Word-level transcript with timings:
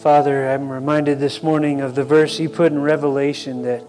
Father, 0.00 0.48
I'm 0.48 0.70
reminded 0.70 1.18
this 1.18 1.42
morning 1.42 1.80
of 1.80 1.96
the 1.96 2.04
verse 2.04 2.38
you 2.38 2.48
put 2.48 2.70
in 2.70 2.80
Revelation 2.80 3.62
that 3.62 3.84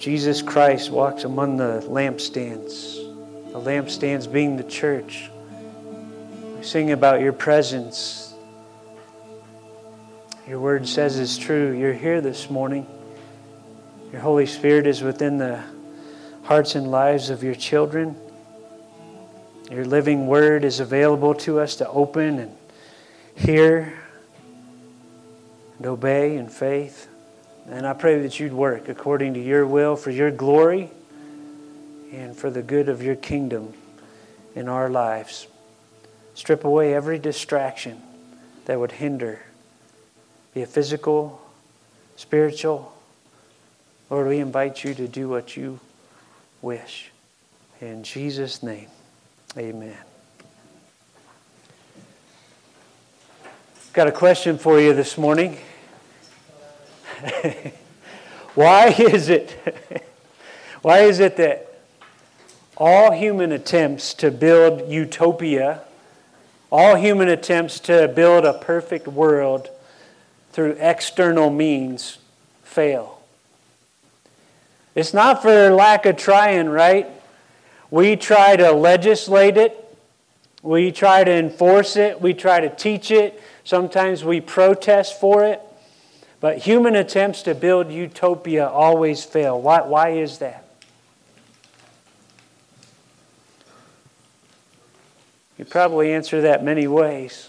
Jesus 0.00 0.40
Christ 0.40 0.90
walks 0.90 1.24
among 1.24 1.58
the 1.58 1.84
lampstands, 1.90 2.94
the 3.52 3.60
lampstands 3.60 4.32
being 4.32 4.56
the 4.56 4.64
church. 4.64 5.30
We 6.56 6.64
sing 6.64 6.90
about 6.90 7.20
your 7.20 7.34
presence. 7.34 8.32
Your 10.48 10.58
word 10.58 10.88
says 10.88 11.18
it's 11.18 11.36
true. 11.36 11.72
You're 11.72 11.92
here 11.92 12.22
this 12.22 12.48
morning. 12.48 12.86
Your 14.12 14.22
Holy 14.22 14.46
Spirit 14.46 14.86
is 14.86 15.02
within 15.02 15.36
the 15.36 15.62
hearts 16.44 16.76
and 16.76 16.90
lives 16.90 17.28
of 17.28 17.42
your 17.42 17.54
children. 17.54 18.16
Your 19.70 19.84
living 19.84 20.28
word 20.28 20.64
is 20.64 20.80
available 20.80 21.34
to 21.34 21.60
us 21.60 21.76
to 21.76 21.88
open 21.90 22.38
and 22.38 22.56
hear 23.34 23.92
and 25.78 25.86
obey 25.86 26.36
in 26.36 26.48
faith. 26.48 27.08
And 27.68 27.86
I 27.86 27.92
pray 27.92 28.20
that 28.22 28.38
you'd 28.38 28.52
work 28.52 28.88
according 28.88 29.34
to 29.34 29.40
your 29.40 29.66
will 29.66 29.96
for 29.96 30.10
your 30.10 30.30
glory 30.30 30.90
and 32.12 32.36
for 32.36 32.50
the 32.50 32.62
good 32.62 32.88
of 32.88 33.02
your 33.02 33.16
kingdom 33.16 33.74
in 34.54 34.68
our 34.68 34.88
lives. 34.88 35.46
Strip 36.34 36.64
away 36.64 36.94
every 36.94 37.18
distraction 37.18 38.00
that 38.66 38.78
would 38.78 38.92
hinder, 38.92 39.40
be 40.54 40.62
it 40.62 40.68
physical, 40.68 41.40
spiritual. 42.16 42.92
Lord, 44.10 44.28
we 44.28 44.38
invite 44.38 44.84
you 44.84 44.94
to 44.94 45.08
do 45.08 45.28
what 45.28 45.56
you 45.56 45.80
wish. 46.62 47.10
In 47.80 48.02
Jesus' 48.02 48.62
name, 48.62 48.88
amen. 49.56 50.15
Got 53.96 54.08
a 54.08 54.12
question 54.12 54.58
for 54.58 54.78
you 54.78 54.92
this 54.92 55.16
morning. 55.16 55.56
why 58.54 58.88
is 58.88 59.30
it 59.30 60.04
why 60.82 60.98
is 60.98 61.18
it 61.18 61.38
that 61.38 61.80
all 62.76 63.12
human 63.12 63.52
attempts 63.52 64.12
to 64.12 64.30
build 64.30 64.92
utopia, 64.92 65.80
all 66.70 66.96
human 66.96 67.30
attempts 67.30 67.80
to 67.80 68.06
build 68.08 68.44
a 68.44 68.52
perfect 68.52 69.08
world 69.08 69.70
through 70.52 70.76
external 70.78 71.48
means 71.48 72.18
fail? 72.64 73.22
It's 74.94 75.14
not 75.14 75.40
for 75.40 75.70
lack 75.70 76.04
of 76.04 76.18
trying, 76.18 76.68
right? 76.68 77.06
We 77.90 78.16
try 78.16 78.56
to 78.56 78.72
legislate 78.72 79.56
it. 79.56 79.82
We 80.62 80.92
try 80.92 81.24
to 81.24 81.32
enforce 81.32 81.96
it. 81.96 82.20
We 82.20 82.34
try 82.34 82.60
to 82.60 82.68
teach 82.68 83.10
it. 83.10 83.40
Sometimes 83.66 84.24
we 84.24 84.40
protest 84.40 85.18
for 85.20 85.44
it. 85.44 85.60
But 86.38 86.58
human 86.58 86.94
attempts 86.94 87.42
to 87.42 87.54
build 87.54 87.90
utopia 87.90 88.68
always 88.68 89.24
fail. 89.24 89.60
Why, 89.60 89.82
why 89.82 90.10
is 90.10 90.38
that? 90.38 90.68
You 95.58 95.64
probably 95.64 96.12
answer 96.12 96.42
that 96.42 96.62
many 96.62 96.86
ways. 96.86 97.48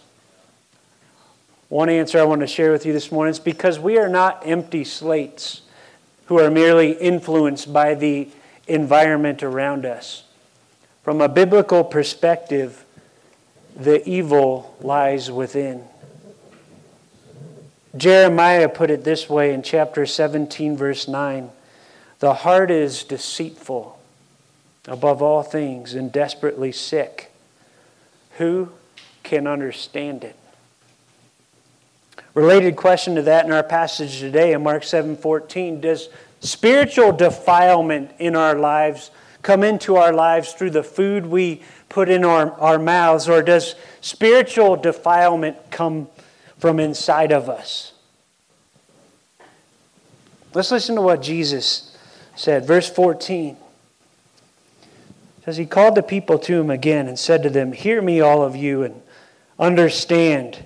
One 1.69 1.87
answer 1.87 2.19
I 2.19 2.23
want 2.23 2.41
to 2.41 2.47
share 2.47 2.71
with 2.71 2.83
you 2.83 2.93
this 2.93 3.11
morning 3.11 3.31
is 3.31 3.39
because 3.39 3.77
we 3.77 3.99
are 3.99 4.09
not 4.09 4.41
empty 4.43 4.85
slates 4.85 5.61
who 6.25 6.39
are 6.39 6.49
merely 6.49 6.93
influenced 6.93 7.71
by 7.71 7.93
the 7.93 8.27
environment 8.67 9.43
around 9.43 9.85
us. 9.85 10.23
From 11.03 11.21
a 11.21 11.29
biblical 11.29 11.83
perspective, 11.83 12.83
the 13.75 14.07
evil 14.09 14.75
lies 14.81 15.29
within. 15.29 15.83
Jeremiah 17.97 18.69
put 18.69 18.91
it 18.91 19.03
this 19.03 19.29
way 19.29 19.53
in 19.53 19.63
chapter 19.63 20.05
17, 20.05 20.77
verse 20.77 21.07
9 21.07 21.49
The 22.19 22.33
heart 22.33 22.69
is 22.71 23.03
deceitful 23.03 23.99
above 24.87 25.21
all 25.21 25.43
things 25.43 25.93
and 25.93 26.11
desperately 26.11 26.71
sick. 26.71 27.31
Who 28.37 28.69
can 29.23 29.47
understand 29.47 30.23
it? 30.23 30.35
Related 32.33 32.75
question 32.75 33.15
to 33.15 33.23
that 33.23 33.45
in 33.45 33.51
our 33.51 33.63
passage 33.63 34.19
today 34.19 34.53
in 34.53 34.61
Mark 34.61 34.83
7:14 34.83 35.81
does 35.81 36.09
spiritual 36.39 37.11
defilement 37.11 38.11
in 38.19 38.35
our 38.35 38.53
lives 38.53 39.09
come 39.41 39.63
into 39.63 39.95
our 39.95 40.13
lives 40.13 40.53
through 40.53 40.69
the 40.69 40.83
food 40.83 41.25
we 41.25 41.63
put 41.89 42.09
in 42.09 42.23
our, 42.23 42.51
our 42.59 42.77
mouths 42.77 43.27
or 43.27 43.41
does 43.41 43.75
spiritual 44.01 44.75
defilement 44.75 45.57
come 45.71 46.07
from 46.57 46.79
inside 46.79 47.31
of 47.31 47.49
us. 47.49 47.93
Let's 50.53 50.71
listen 50.71 50.95
to 50.95 51.01
what 51.01 51.21
Jesus 51.21 51.95
said. 52.35 52.65
Verse 52.65 52.89
14 52.89 53.57
says, 55.45 55.57
He 55.57 55.65
called 55.65 55.95
the 55.95 56.03
people 56.03 56.39
to 56.39 56.59
him 56.59 56.69
again 56.69 57.07
and 57.07 57.17
said 57.19 57.43
to 57.43 57.49
them, 57.49 57.73
Hear 57.73 58.01
me, 58.01 58.21
all 58.21 58.43
of 58.43 58.55
you, 58.55 58.83
and 58.83 59.01
understand. 59.59 60.65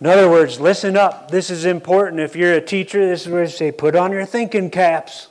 In 0.00 0.06
other 0.06 0.28
words, 0.28 0.60
listen 0.60 0.96
up. 0.96 1.30
This 1.30 1.50
is 1.50 1.64
important. 1.64 2.20
If 2.20 2.34
you're 2.34 2.54
a 2.54 2.60
teacher, 2.60 3.06
this 3.06 3.22
is 3.22 3.28
where 3.28 3.44
I 3.44 3.46
say, 3.46 3.72
put 3.72 3.94
on 3.94 4.10
your 4.10 4.26
thinking 4.26 4.70
caps. 4.70 5.28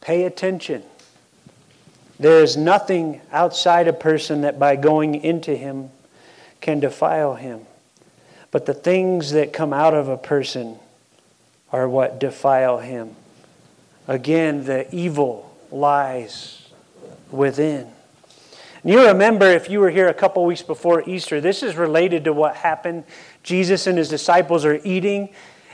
Pay 0.00 0.24
attention. 0.24 0.82
There 2.18 2.42
is 2.42 2.56
nothing 2.56 3.20
outside 3.32 3.88
a 3.88 3.92
person 3.92 4.42
that 4.42 4.58
by 4.58 4.76
going 4.76 5.16
into 5.16 5.54
him 5.56 5.90
can 6.60 6.80
defile 6.80 7.34
him. 7.34 7.66
But 8.54 8.66
the 8.66 8.72
things 8.72 9.32
that 9.32 9.52
come 9.52 9.72
out 9.72 9.94
of 9.94 10.06
a 10.06 10.16
person 10.16 10.78
are 11.72 11.88
what 11.88 12.20
defile 12.20 12.78
him. 12.78 13.16
Again, 14.06 14.64
the 14.64 14.86
evil 14.94 15.52
lies 15.72 16.68
within. 17.32 17.90
And 18.84 18.92
you 18.92 19.08
remember, 19.08 19.46
if 19.46 19.68
you 19.68 19.80
were 19.80 19.90
here 19.90 20.06
a 20.06 20.14
couple 20.14 20.44
weeks 20.44 20.62
before 20.62 21.02
Easter, 21.04 21.40
this 21.40 21.64
is 21.64 21.74
related 21.74 22.22
to 22.26 22.32
what 22.32 22.54
happened. 22.54 23.02
Jesus 23.42 23.88
and 23.88 23.98
his 23.98 24.08
disciples 24.08 24.64
are 24.64 24.80
eating, 24.84 25.30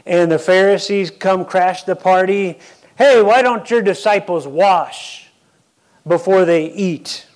and 0.07 0.33
the 0.33 0.39
Pharisees 0.39 1.11
come 1.11 1.45
crash 1.45 1.83
the 1.83 1.95
party. 1.95 2.59
Hey, 2.97 3.21
why 3.21 3.43
don't 3.43 3.71
your 3.71 3.83
disciples 3.83 4.47
wash 4.47 5.29
before 6.09 6.47
they 6.47 6.73
eat? 6.73 7.27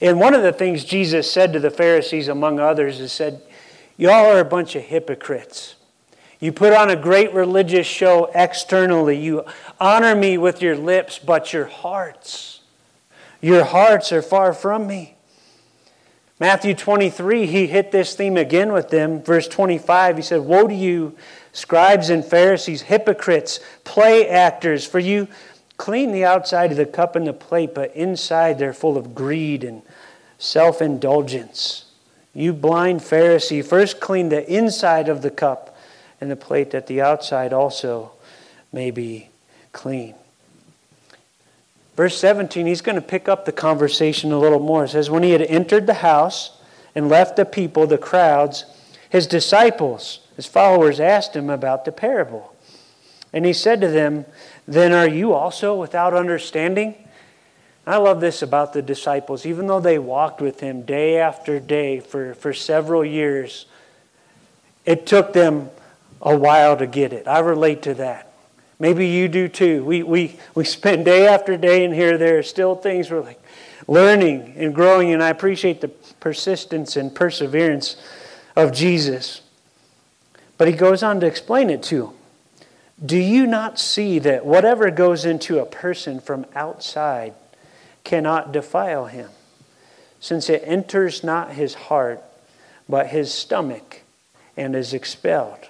And 0.00 0.18
one 0.18 0.32
of 0.32 0.42
the 0.42 0.54
things 0.54 0.86
Jesus 0.86 1.30
said 1.30 1.52
to 1.52 1.60
the 1.60 1.70
Pharisees, 1.70 2.28
among 2.28 2.60
others, 2.60 2.98
is 2.98 3.12
said, 3.12 3.42
Y'all 3.98 4.32
are 4.32 4.38
a 4.38 4.44
bunch 4.44 4.76
of 4.76 4.84
hypocrites. 4.84 5.74
You 6.38 6.52
put 6.52 6.72
on 6.72 6.88
a 6.88 6.94
great 6.94 7.34
religious 7.34 7.86
show 7.86 8.30
externally. 8.32 9.18
You 9.18 9.44
honor 9.80 10.14
me 10.14 10.38
with 10.38 10.62
your 10.62 10.76
lips, 10.76 11.18
but 11.18 11.52
your 11.52 11.64
hearts, 11.64 12.60
your 13.40 13.64
hearts 13.64 14.12
are 14.12 14.22
far 14.22 14.52
from 14.52 14.86
me. 14.86 15.16
Matthew 16.38 16.74
23, 16.74 17.46
he 17.46 17.66
hit 17.66 17.90
this 17.90 18.14
theme 18.14 18.36
again 18.36 18.72
with 18.72 18.90
them. 18.90 19.20
Verse 19.20 19.48
25, 19.48 20.18
he 20.18 20.22
said, 20.22 20.42
Woe 20.42 20.68
to 20.68 20.74
you, 20.74 21.16
scribes 21.50 22.08
and 22.08 22.24
Pharisees, 22.24 22.82
hypocrites, 22.82 23.58
play 23.82 24.28
actors, 24.28 24.86
for 24.86 25.00
you 25.00 25.26
clean 25.76 26.12
the 26.12 26.24
outside 26.24 26.70
of 26.70 26.76
the 26.76 26.86
cup 26.86 27.16
and 27.16 27.26
the 27.26 27.32
plate, 27.32 27.74
but 27.74 27.94
inside 27.96 28.60
they're 28.60 28.72
full 28.72 28.96
of 28.96 29.16
greed 29.16 29.64
and 29.64 29.82
self 30.38 30.80
indulgence. 30.80 31.87
You 32.34 32.52
blind 32.52 33.00
Pharisee, 33.00 33.64
first 33.64 34.00
clean 34.00 34.28
the 34.28 34.48
inside 34.52 35.08
of 35.08 35.22
the 35.22 35.30
cup 35.30 35.76
and 36.20 36.30
the 36.30 36.36
plate 36.36 36.70
that 36.72 36.86
the 36.86 37.00
outside 37.00 37.52
also 37.52 38.12
may 38.72 38.90
be 38.90 39.28
clean. 39.72 40.14
Verse 41.96 42.16
17, 42.18 42.66
he's 42.66 42.80
going 42.80 42.94
to 42.94 43.02
pick 43.02 43.28
up 43.28 43.44
the 43.44 43.52
conversation 43.52 44.30
a 44.30 44.38
little 44.38 44.60
more. 44.60 44.84
It 44.84 44.90
says, 44.90 45.10
When 45.10 45.24
he 45.24 45.30
had 45.32 45.42
entered 45.42 45.86
the 45.86 45.94
house 45.94 46.56
and 46.94 47.08
left 47.08 47.36
the 47.36 47.44
people, 47.44 47.86
the 47.86 47.98
crowds, 47.98 48.64
his 49.10 49.26
disciples, 49.26 50.20
his 50.36 50.46
followers, 50.46 51.00
asked 51.00 51.34
him 51.34 51.50
about 51.50 51.84
the 51.84 51.90
parable. 51.90 52.54
And 53.32 53.44
he 53.44 53.52
said 53.52 53.80
to 53.80 53.88
them, 53.88 54.26
Then 54.66 54.92
are 54.92 55.08
you 55.08 55.32
also 55.32 55.74
without 55.74 56.14
understanding? 56.14 57.07
I 57.88 57.96
love 57.96 58.20
this 58.20 58.42
about 58.42 58.74
the 58.74 58.82
disciples. 58.82 59.46
Even 59.46 59.66
though 59.66 59.80
they 59.80 59.98
walked 59.98 60.40
with 60.40 60.60
him 60.60 60.82
day 60.82 61.18
after 61.18 61.58
day 61.58 62.00
for, 62.00 62.34
for 62.34 62.52
several 62.52 63.04
years, 63.04 63.66
it 64.84 65.06
took 65.06 65.32
them 65.32 65.70
a 66.20 66.36
while 66.36 66.76
to 66.76 66.86
get 66.86 67.12
it. 67.12 67.26
I 67.26 67.38
relate 67.38 67.82
to 67.82 67.94
that. 67.94 68.32
Maybe 68.78 69.06
you 69.06 69.26
do 69.28 69.48
too. 69.48 69.84
We, 69.84 70.02
we, 70.02 70.38
we 70.54 70.64
spend 70.64 71.04
day 71.06 71.26
after 71.26 71.56
day 71.56 71.84
in 71.84 71.92
here. 71.92 72.18
There 72.18 72.38
are 72.38 72.42
still 72.42 72.74
things 72.74 73.10
we're 73.10 73.22
like 73.22 73.40
learning 73.86 74.54
and 74.56 74.74
growing, 74.74 75.12
and 75.12 75.22
I 75.22 75.30
appreciate 75.30 75.80
the 75.80 75.88
persistence 75.88 76.96
and 76.96 77.14
perseverance 77.14 77.96
of 78.54 78.72
Jesus. 78.72 79.40
But 80.58 80.68
he 80.68 80.74
goes 80.74 81.02
on 81.02 81.20
to 81.20 81.26
explain 81.26 81.70
it 81.70 81.82
to 81.84 82.02
them. 82.02 82.14
Do 83.06 83.16
you 83.16 83.46
not 83.46 83.78
see 83.78 84.18
that 84.18 84.44
whatever 84.44 84.90
goes 84.90 85.24
into 85.24 85.58
a 85.58 85.64
person 85.64 86.20
from 86.20 86.44
outside 86.54 87.32
cannot 88.08 88.52
defile 88.52 89.06
him, 89.06 89.30
since 90.18 90.48
it 90.48 90.62
enters 90.64 91.22
not 91.22 91.52
his 91.52 91.74
heart, 91.74 92.22
but 92.88 93.08
his 93.08 93.32
stomach? 93.32 94.02
and 94.58 94.74
is 94.74 94.92
expelled. 94.92 95.68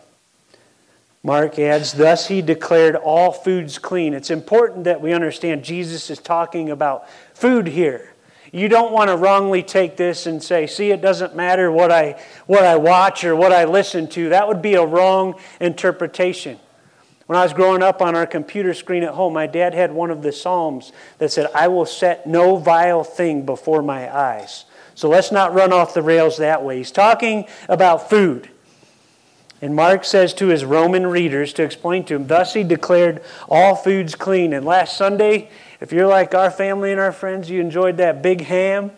Mark 1.23 1.58
adds, 1.58 1.93
Thus 1.93 2.26
he 2.29 2.40
declared 2.40 2.96
all 2.96 3.31
foods 3.31 3.79
clean. 3.79 4.14
It's 4.14 4.31
important 4.31 4.85
that 4.85 5.00
we 5.00 5.12
understand 5.12 5.62
Jesus 5.62 6.11
is 6.11 6.19
talking 6.19 6.70
about 6.70 7.08
food 7.35 7.69
here. 7.69 8.14
You 8.50 8.69
don't 8.69 8.93
want 8.93 9.11
to 9.11 9.17
wrongly 9.17 9.62
take 9.62 9.99
this 9.99 10.25
and 10.25 10.43
say, 10.43 10.67
see, 10.67 10.90
it 10.90 11.02
doesn't 11.02 11.37
matter 11.37 11.70
what 11.70 11.93
I, 11.93 12.19
what 12.46 12.64
I 12.64 12.76
watch 12.76 13.23
or 13.25 13.37
what 13.37 13.52
I 13.52 13.67
listen 13.67 14.08
to. 14.08 14.31
That 14.31 14.49
would 14.49 14.62
be 14.62 14.75
a 14.75 14.87
wrong 14.87 15.35
interpretation. 15.61 16.58
When 17.29 17.39
I 17.39 17.43
was 17.43 17.53
growing 17.53 17.83
up 17.83 18.01
on 18.01 18.17
our 18.17 18.27
computer 18.27 18.73
screen 18.73 19.03
at 19.03 19.13
home, 19.13 19.35
my 19.35 19.47
dad 19.47 19.75
had 19.75 19.93
one 19.93 20.11
of 20.11 20.23
the 20.23 20.33
Psalms 20.33 20.93
that 21.19 21.31
said, 21.31 21.51
I 21.55 21.69
will 21.69 21.85
set 21.85 22.27
no 22.27 22.57
vile 22.57 23.05
thing 23.05 23.45
before 23.45 23.83
my 23.83 24.11
eyes. 24.11 24.65
So 24.95 25.11
let's 25.11 25.31
not 25.31 25.53
run 25.53 25.71
off 25.71 25.93
the 25.93 26.01
rails 26.01 26.39
that 26.39 26.65
way. 26.65 26.79
He's 26.79 26.91
talking 26.91 27.45
about 27.69 28.09
food. 28.09 28.49
And 29.61 29.77
Mark 29.77 30.07
says 30.07 30.33
to 30.35 30.47
his 30.47 30.65
Roman 30.65 31.07
readers 31.07 31.53
to 31.53 31.65
explain 31.65 32.05
to 32.05 32.15
them, 32.15 32.29
thus 32.29 32.55
he 32.55 32.65
declared 32.65 33.23
all 33.47 33.77
foods 33.77 34.15
clean. 34.15 34.55
And 34.55 34.65
last 34.65 34.97
Sunday, 34.97 35.51
if 35.83 35.93
you're 35.93 36.07
like 36.07 36.35
our 36.35 36.51
family 36.51 36.93
and 36.93 37.01
our 37.01 37.13
friends, 37.13 37.51
you 37.51 37.61
enjoyed 37.61 37.99
that 37.99 38.23
big 38.23 38.41
ham, 38.41 38.91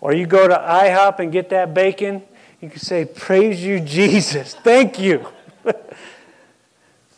or 0.00 0.12
you 0.12 0.26
go 0.26 0.48
to 0.48 0.54
IHOP 0.56 1.20
and 1.20 1.30
get 1.30 1.50
that 1.50 1.74
bacon, 1.74 2.24
you 2.60 2.68
can 2.68 2.80
say, 2.80 3.04
Praise 3.04 3.62
you, 3.62 3.78
Jesus. 3.78 4.56
Thank 4.56 4.98
you. 4.98 5.28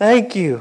Thank 0.04 0.36
you. 0.36 0.60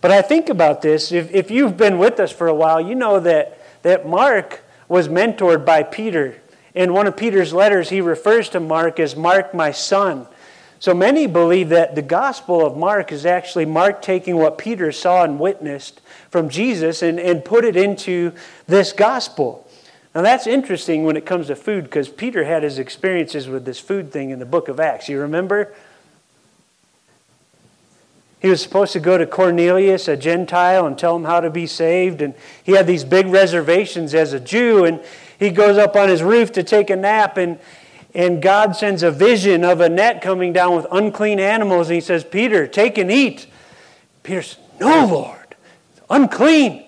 But 0.00 0.12
I 0.12 0.22
think 0.22 0.48
about 0.48 0.80
this. 0.80 1.12
If, 1.12 1.30
if 1.30 1.50
you've 1.50 1.76
been 1.76 1.98
with 1.98 2.18
us 2.18 2.32
for 2.32 2.48
a 2.48 2.54
while, 2.54 2.80
you 2.80 2.94
know 2.94 3.20
that, 3.20 3.60
that 3.82 4.08
Mark 4.08 4.62
was 4.88 5.08
mentored 5.08 5.66
by 5.66 5.82
Peter. 5.82 6.40
In 6.74 6.94
one 6.94 7.06
of 7.06 7.18
Peter's 7.18 7.52
letters, 7.52 7.90
he 7.90 8.00
refers 8.00 8.48
to 8.48 8.60
Mark 8.60 8.98
as 8.98 9.14
Mark, 9.14 9.52
my 9.52 9.72
son. 9.72 10.26
So 10.80 10.94
many 10.94 11.26
believe 11.26 11.68
that 11.68 11.96
the 11.96 12.00
Gospel 12.00 12.64
of 12.64 12.78
Mark 12.78 13.12
is 13.12 13.26
actually 13.26 13.66
Mark 13.66 14.00
taking 14.00 14.36
what 14.36 14.56
Peter 14.56 14.90
saw 14.90 15.22
and 15.22 15.38
witnessed 15.38 16.00
from 16.30 16.48
Jesus 16.48 17.02
and, 17.02 17.20
and 17.20 17.44
put 17.44 17.62
it 17.62 17.76
into 17.76 18.32
this 18.66 18.94
Gospel. 18.94 19.68
Now 20.14 20.22
that's 20.22 20.46
interesting 20.46 21.04
when 21.04 21.18
it 21.18 21.26
comes 21.26 21.48
to 21.48 21.56
food 21.56 21.84
because 21.84 22.08
Peter 22.08 22.44
had 22.44 22.62
his 22.62 22.78
experiences 22.78 23.48
with 23.48 23.66
this 23.66 23.78
food 23.78 24.10
thing 24.10 24.30
in 24.30 24.38
the 24.38 24.46
book 24.46 24.68
of 24.68 24.80
Acts. 24.80 25.10
You 25.10 25.20
remember? 25.20 25.74
He 28.40 28.48
was 28.48 28.62
supposed 28.62 28.92
to 28.92 29.00
go 29.00 29.18
to 29.18 29.26
Cornelius, 29.26 30.06
a 30.06 30.16
Gentile, 30.16 30.86
and 30.86 30.96
tell 30.96 31.16
him 31.16 31.24
how 31.24 31.40
to 31.40 31.50
be 31.50 31.66
saved. 31.66 32.22
And 32.22 32.34
he 32.62 32.72
had 32.72 32.86
these 32.86 33.04
big 33.04 33.26
reservations 33.26 34.14
as 34.14 34.32
a 34.32 34.38
Jew. 34.38 34.84
And 34.84 35.02
he 35.38 35.50
goes 35.50 35.76
up 35.76 35.96
on 35.96 36.08
his 36.08 36.22
roof 36.22 36.52
to 36.52 36.62
take 36.62 36.90
a 36.90 36.96
nap. 36.96 37.36
And, 37.36 37.58
and 38.14 38.40
God 38.40 38.76
sends 38.76 39.02
a 39.02 39.10
vision 39.10 39.64
of 39.64 39.80
a 39.80 39.88
net 39.88 40.22
coming 40.22 40.52
down 40.52 40.76
with 40.76 40.86
unclean 40.92 41.40
animals. 41.40 41.88
And 41.88 41.96
he 41.96 42.00
says, 42.00 42.22
Peter, 42.22 42.68
take 42.68 42.96
and 42.96 43.10
eat. 43.10 43.48
Peter 44.22 44.42
says, 44.42 44.58
No, 44.78 45.06
Lord, 45.06 45.56
it's 45.92 46.02
unclean. 46.08 46.84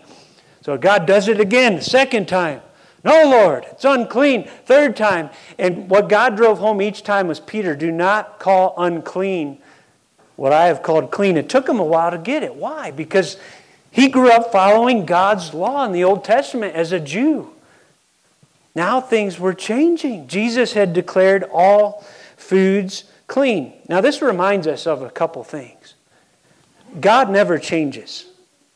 So 0.62 0.78
God 0.78 1.04
does 1.04 1.26
it 1.26 1.40
again, 1.40 1.76
the 1.76 1.82
second 1.82 2.28
time. 2.28 2.60
No, 3.02 3.24
Lord, 3.24 3.64
it's 3.70 3.84
unclean. 3.84 4.48
Third 4.66 4.94
time. 4.94 5.30
And 5.58 5.88
what 5.88 6.08
God 6.08 6.36
drove 6.36 6.58
home 6.58 6.82
each 6.82 7.02
time 7.02 7.28
was 7.28 7.40
Peter, 7.40 7.74
do 7.74 7.90
not 7.90 8.38
call 8.38 8.74
unclean 8.76 9.59
what 10.40 10.54
I 10.54 10.68
have 10.68 10.82
called 10.82 11.10
clean. 11.10 11.36
It 11.36 11.50
took 11.50 11.68
him 11.68 11.78
a 11.78 11.84
while 11.84 12.10
to 12.10 12.16
get 12.16 12.42
it. 12.42 12.54
Why? 12.54 12.92
Because 12.92 13.36
he 13.90 14.08
grew 14.08 14.30
up 14.30 14.50
following 14.50 15.04
God's 15.04 15.52
law 15.52 15.84
in 15.84 15.92
the 15.92 16.02
Old 16.02 16.24
Testament 16.24 16.74
as 16.74 16.92
a 16.92 16.98
Jew. 16.98 17.50
Now 18.74 19.02
things 19.02 19.38
were 19.38 19.52
changing. 19.52 20.28
Jesus 20.28 20.72
had 20.72 20.94
declared 20.94 21.44
all 21.52 22.06
foods 22.38 23.04
clean. 23.26 23.74
Now, 23.86 24.00
this 24.00 24.22
reminds 24.22 24.66
us 24.66 24.86
of 24.86 25.02
a 25.02 25.10
couple 25.10 25.44
things. 25.44 25.92
God 26.98 27.28
never 27.28 27.58
changes. 27.58 28.24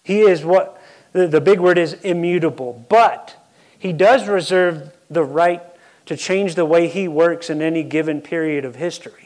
He 0.03 0.21
is 0.21 0.45
what 0.45 0.79
the, 1.13 1.41
big 1.41 1.61
word 1.61 1.79
is 1.79 1.95
immutable, 1.95 2.85
but 2.91 3.43
He 3.79 3.95
does 3.95 4.29
reserve 4.29 4.93
the 5.09 5.25
right 5.25 5.63
to 6.05 6.15
change 6.15 6.57
the 6.57 6.67
way 6.67 6.89
He 6.89 7.09
works 7.09 7.49
in 7.49 7.63
any 7.63 7.83
given 7.83 8.21
period 8.21 8.67
of 8.67 8.77
history. 8.77 9.24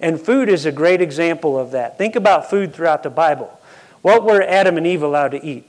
And 0.00 0.20
food 0.20 0.48
is 0.48 0.66
a 0.66 0.72
great 0.72 1.00
example 1.00 1.58
of 1.58 1.70
that. 1.70 1.98
Think 1.98 2.16
about 2.16 2.50
food 2.50 2.74
throughout 2.74 3.02
the 3.02 3.10
Bible. 3.10 3.58
What 4.02 4.24
were 4.24 4.42
Adam 4.42 4.76
and 4.76 4.86
Eve 4.86 5.02
allowed 5.02 5.30
to 5.32 5.44
eat? 5.44 5.68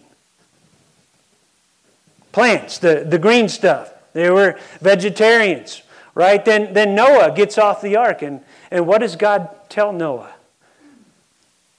Plants, 2.32 2.78
the, 2.78 3.06
the 3.08 3.18
green 3.18 3.50
stuff. 3.50 3.92
They 4.14 4.30
were 4.30 4.60
vegetarians, 4.80 5.82
right? 6.14 6.44
Then, 6.44 6.74
then 6.74 6.94
Noah 6.94 7.34
gets 7.36 7.58
off 7.58 7.82
the 7.82 7.96
ark, 7.96 8.22
and, 8.22 8.42
and 8.70 8.86
what 8.86 9.00
does 9.00 9.16
God 9.16 9.50
tell 9.70 9.92
Noah? 9.92 10.32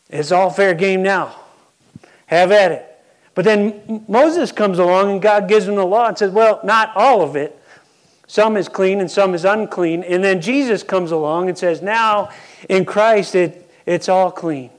It's 0.08 0.32
all 0.32 0.50
fair 0.50 0.74
game 0.74 1.02
now. 1.02 1.36
Have 2.26 2.50
at 2.50 2.72
it. 2.72 2.84
But 3.34 3.44
then 3.44 4.04
Moses 4.08 4.50
comes 4.50 4.78
along, 4.78 5.12
and 5.12 5.22
God 5.22 5.48
gives 5.48 5.68
him 5.68 5.76
the 5.76 5.84
law 5.84 6.08
and 6.08 6.18
says, 6.18 6.32
well, 6.32 6.60
not 6.64 6.92
all 6.96 7.22
of 7.22 7.36
it. 7.36 7.56
Some 8.28 8.56
is 8.58 8.69
clean 8.69 9.00
and 9.00 9.10
some 9.10 9.34
is 9.34 9.44
unclean. 9.44 10.04
And 10.04 10.22
then 10.22 10.40
Jesus 10.40 10.82
comes 10.82 11.10
along 11.10 11.48
and 11.48 11.58
says, 11.58 11.82
now 11.82 12.30
in 12.69 12.84
Christ, 12.84 13.34
it, 13.34 13.69
it's 13.86 14.08
all 14.08 14.30
clean. 14.30 14.70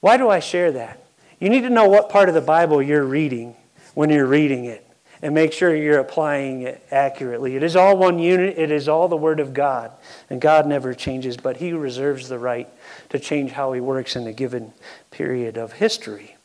Why 0.00 0.16
do 0.16 0.28
I 0.28 0.40
share 0.40 0.72
that? 0.72 1.02
You 1.38 1.48
need 1.48 1.62
to 1.62 1.70
know 1.70 1.88
what 1.88 2.10
part 2.10 2.28
of 2.28 2.34
the 2.34 2.40
Bible 2.40 2.82
you're 2.82 3.04
reading 3.04 3.54
when 3.94 4.10
you're 4.10 4.26
reading 4.26 4.64
it 4.64 4.86
and 5.22 5.32
make 5.32 5.52
sure 5.52 5.74
you're 5.74 6.00
applying 6.00 6.62
it 6.62 6.84
accurately. 6.90 7.54
It 7.54 7.62
is 7.62 7.76
all 7.76 7.96
one 7.96 8.18
unit, 8.18 8.58
it 8.58 8.72
is 8.72 8.88
all 8.88 9.06
the 9.06 9.16
Word 9.16 9.38
of 9.38 9.54
God. 9.54 9.92
And 10.28 10.40
God 10.40 10.66
never 10.66 10.92
changes, 10.92 11.36
but 11.36 11.58
He 11.58 11.72
reserves 11.72 12.28
the 12.28 12.38
right 12.40 12.68
to 13.10 13.20
change 13.20 13.52
how 13.52 13.72
He 13.72 13.80
works 13.80 14.16
in 14.16 14.26
a 14.26 14.32
given 14.32 14.72
period 15.12 15.56
of 15.56 15.74
history. 15.74 16.36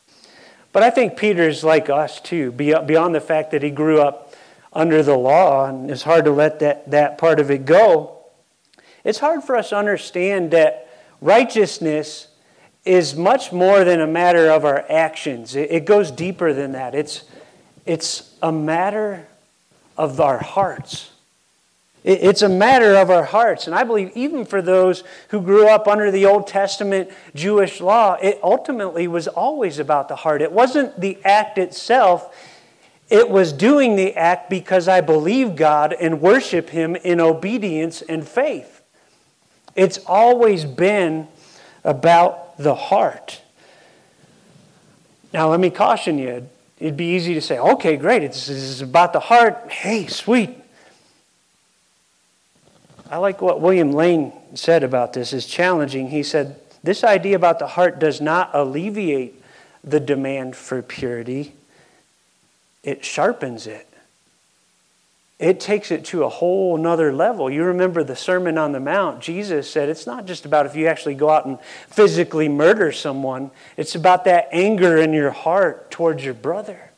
But 0.72 0.82
I 0.84 0.90
think 0.90 1.16
Peter's 1.16 1.64
like 1.64 1.90
us 1.90 2.20
too, 2.20 2.52
beyond 2.52 3.14
the 3.14 3.20
fact 3.20 3.50
that 3.50 3.62
he 3.62 3.70
grew 3.70 4.00
up 4.00 4.27
under 4.72 5.02
the 5.02 5.16
law, 5.16 5.66
and 5.66 5.90
it's 5.90 6.02
hard 6.02 6.24
to 6.24 6.30
let 6.30 6.60
that, 6.60 6.90
that 6.90 7.18
part 7.18 7.40
of 7.40 7.50
it 7.50 7.64
go. 7.64 8.16
It's 9.04 9.18
hard 9.18 9.42
for 9.42 9.56
us 9.56 9.70
to 9.70 9.76
understand 9.76 10.50
that 10.50 10.88
righteousness 11.20 12.28
is 12.84 13.14
much 13.14 13.52
more 13.52 13.84
than 13.84 14.00
a 14.00 14.06
matter 14.06 14.50
of 14.50 14.64
our 14.64 14.84
actions. 14.90 15.54
It, 15.54 15.70
it 15.70 15.84
goes 15.84 16.10
deeper 16.10 16.52
than 16.52 16.72
that. 16.72 16.94
It's, 16.94 17.24
it's 17.86 18.34
a 18.42 18.52
matter 18.52 19.26
of 19.96 20.20
our 20.20 20.38
hearts. 20.38 21.10
It's 22.04 22.42
a 22.42 22.48
matter 22.48 22.94
of 22.94 23.10
our 23.10 23.24
hearts. 23.24 23.66
And 23.66 23.74
I 23.74 23.84
believe 23.84 24.12
even 24.14 24.44
for 24.44 24.62
those 24.62 25.02
who 25.28 25.42
grew 25.42 25.68
up 25.68 25.88
under 25.88 26.10
the 26.10 26.26
Old 26.26 26.46
Testament 26.46 27.10
Jewish 27.34 27.80
law, 27.80 28.14
it 28.14 28.38
ultimately 28.42 29.08
was 29.08 29.28
always 29.28 29.78
about 29.78 30.08
the 30.08 30.16
heart. 30.16 30.40
It 30.40 30.52
wasn't 30.52 30.98
the 31.00 31.18
act 31.24 31.58
itself, 31.58 32.34
it 33.08 33.30
was 33.30 33.52
doing 33.52 33.96
the 33.96 34.14
act 34.14 34.50
because 34.50 34.88
I 34.88 35.00
believe 35.00 35.56
God 35.56 35.92
and 35.92 36.20
worship 36.20 36.70
Him 36.70 36.96
in 36.96 37.20
obedience 37.20 38.02
and 38.02 38.26
faith. 38.26 38.82
It's 39.74 39.98
always 40.06 40.64
been 40.64 41.28
about 41.84 42.58
the 42.58 42.74
heart. 42.74 43.40
Now, 45.32 45.50
let 45.50 45.60
me 45.60 45.70
caution 45.70 46.18
you 46.18 46.48
It'd 46.78 46.96
be 46.96 47.16
easy 47.16 47.34
to 47.34 47.40
say, 47.40 47.58
okay, 47.58 47.96
great, 47.96 48.22
it's, 48.22 48.48
it's 48.48 48.80
about 48.80 49.12
the 49.12 49.20
heart. 49.20 49.70
Hey, 49.70 50.06
sweet. 50.06 50.50
I 53.10 53.16
like 53.16 53.42
what 53.42 53.60
William 53.60 53.92
Lane 53.92 54.32
said 54.54 54.84
about 54.84 55.12
this. 55.12 55.32
It's 55.32 55.46
challenging. 55.46 56.10
He 56.10 56.22
said, 56.22 56.60
This 56.82 57.02
idea 57.02 57.34
about 57.34 57.58
the 57.58 57.66
heart 57.66 57.98
does 57.98 58.20
not 58.20 58.50
alleviate 58.52 59.42
the 59.82 59.98
demand 59.98 60.54
for 60.54 60.82
purity, 60.82 61.54
it 62.88 63.04
sharpens 63.04 63.66
it 63.66 63.88
it 65.38 65.60
takes 65.60 65.92
it 65.92 66.04
to 66.06 66.24
a 66.24 66.28
whole 66.28 66.76
nother 66.76 67.12
level. 67.12 67.48
You 67.48 67.62
remember 67.64 68.02
the 68.02 68.16
Sermon 68.16 68.58
on 68.58 68.72
the 68.72 68.80
Mount, 68.80 69.20
Jesus 69.20 69.70
said 69.70 69.88
it's 69.88 70.06
not 70.06 70.26
just 70.26 70.44
about 70.44 70.66
if 70.66 70.74
you 70.74 70.88
actually 70.88 71.14
go 71.14 71.30
out 71.30 71.46
and 71.46 71.60
physically 71.88 72.48
murder 72.48 72.90
someone, 72.90 73.52
it's 73.76 73.94
about 73.94 74.24
that 74.24 74.48
anger 74.50 74.96
in 74.96 75.12
your 75.12 75.30
heart 75.30 75.92
towards 75.92 76.24
your 76.24 76.34
brother. 76.34 76.90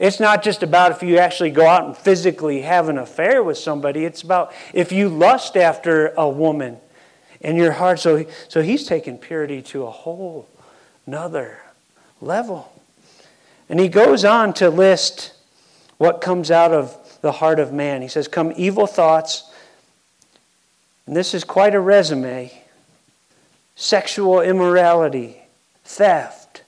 It's 0.00 0.18
not 0.18 0.42
just 0.42 0.64
about 0.64 0.90
if 0.90 1.04
you 1.04 1.18
actually 1.18 1.50
go 1.50 1.64
out 1.64 1.86
and 1.86 1.96
physically 1.96 2.62
have 2.62 2.88
an 2.88 2.98
affair 2.98 3.40
with 3.44 3.56
somebody, 3.56 4.04
it's 4.04 4.22
about 4.22 4.52
if 4.72 4.90
you 4.90 5.08
lust 5.08 5.56
after 5.56 6.08
a 6.16 6.28
woman 6.28 6.78
in 7.40 7.54
your 7.54 7.70
heart. 7.70 8.00
So, 8.00 8.26
so 8.48 8.62
he's 8.62 8.84
taken 8.84 9.16
purity 9.16 9.62
to 9.62 9.84
a 9.84 9.90
whole 9.92 10.48
nother 11.06 11.60
level. 12.20 12.73
And 13.68 13.80
he 13.80 13.88
goes 13.88 14.24
on 14.24 14.52
to 14.54 14.68
list 14.68 15.32
what 15.98 16.20
comes 16.20 16.50
out 16.50 16.72
of 16.72 16.96
the 17.22 17.32
heart 17.32 17.58
of 17.58 17.72
man. 17.72 18.02
He 18.02 18.08
says, 18.08 18.28
Come 18.28 18.52
evil 18.56 18.86
thoughts, 18.86 19.50
and 21.06 21.16
this 21.16 21.34
is 21.34 21.44
quite 21.44 21.74
a 21.74 21.80
resume 21.80 22.52
sexual 23.76 24.40
immorality, 24.40 25.36
theft, 25.84 26.62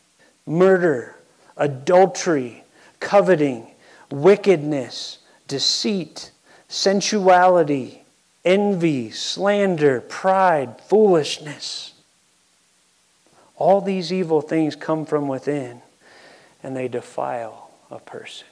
murder, 0.45 1.15
adultery, 1.57 2.65
coveting, 2.99 3.69
wickedness, 4.11 5.19
deceit, 5.47 6.33
sensuality, 6.69 8.03
envy, 8.45 9.11
slander, 9.11 10.01
pride, 10.01 10.81
foolishness. 10.81 11.93
All 13.57 13.81
these 13.81 14.13
evil 14.13 14.41
things 14.41 14.75
come 14.75 15.07
from 15.07 15.29
within 15.29 15.83
and 16.67 16.77
they 16.77 16.89
defile 16.89 17.71
a 17.93 18.01
person. 18.01 18.49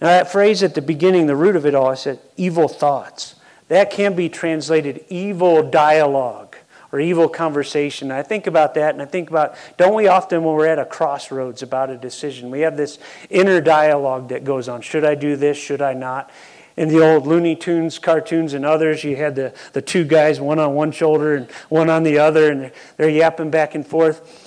Now, 0.00 0.06
that 0.06 0.30
phrase 0.30 0.62
at 0.62 0.76
the 0.76 0.80
beginning, 0.80 1.26
the 1.26 1.34
root 1.34 1.56
of 1.56 1.66
it 1.66 1.74
all, 1.74 1.88
I 1.88 1.96
said 1.96 2.20
evil 2.36 2.68
thoughts. 2.68 3.34
That 3.66 3.90
can 3.90 4.14
be 4.14 4.28
translated 4.28 5.04
evil 5.08 5.68
dialogue 5.68 6.54
or 6.92 7.00
evil 7.00 7.28
conversation. 7.28 8.12
I 8.12 8.22
think 8.22 8.46
about 8.46 8.74
that 8.74 8.94
and 8.94 9.02
I 9.02 9.04
think 9.04 9.30
about, 9.30 9.56
don't 9.78 9.96
we 9.96 10.06
often, 10.06 10.44
when 10.44 10.54
we're 10.54 10.66
at 10.66 10.78
a 10.78 10.84
crossroads 10.84 11.60
about 11.60 11.90
a 11.90 11.96
decision, 11.96 12.52
we 12.52 12.60
have 12.60 12.76
this 12.76 13.00
inner 13.28 13.60
dialogue 13.60 14.28
that 14.28 14.44
goes 14.44 14.68
on. 14.68 14.82
Should 14.82 15.04
I 15.04 15.16
do 15.16 15.34
this? 15.34 15.58
Should 15.58 15.82
I 15.82 15.94
not? 15.94 16.30
In 16.76 16.88
the 16.88 17.00
old 17.04 17.26
Looney 17.26 17.56
Tunes 17.56 17.98
cartoons 17.98 18.54
and 18.54 18.64
others, 18.64 19.02
you 19.02 19.16
had 19.16 19.34
the, 19.34 19.52
the 19.72 19.82
two 19.82 20.04
guys, 20.04 20.40
one 20.40 20.60
on 20.60 20.72
one 20.74 20.92
shoulder 20.92 21.34
and 21.34 21.50
one 21.68 21.90
on 21.90 22.04
the 22.04 22.18
other, 22.18 22.52
and 22.52 22.62
they're, 22.62 22.72
they're 22.96 23.10
yapping 23.10 23.50
back 23.50 23.74
and 23.74 23.84
forth. 23.84 24.39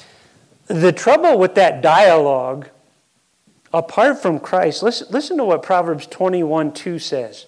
The 0.67 0.91
trouble 0.91 1.38
with 1.38 1.55
that 1.55 1.82
dialogue, 1.82 2.70
apart 3.74 4.22
from 4.22 4.39
Christ, 4.39 4.82
listen, 4.82 5.08
listen 5.10 5.38
to 5.38 5.46
what 5.46 5.63
Proverbs 5.63 6.08
21 6.08 6.74
2 6.74 7.00
says. 7.00 7.46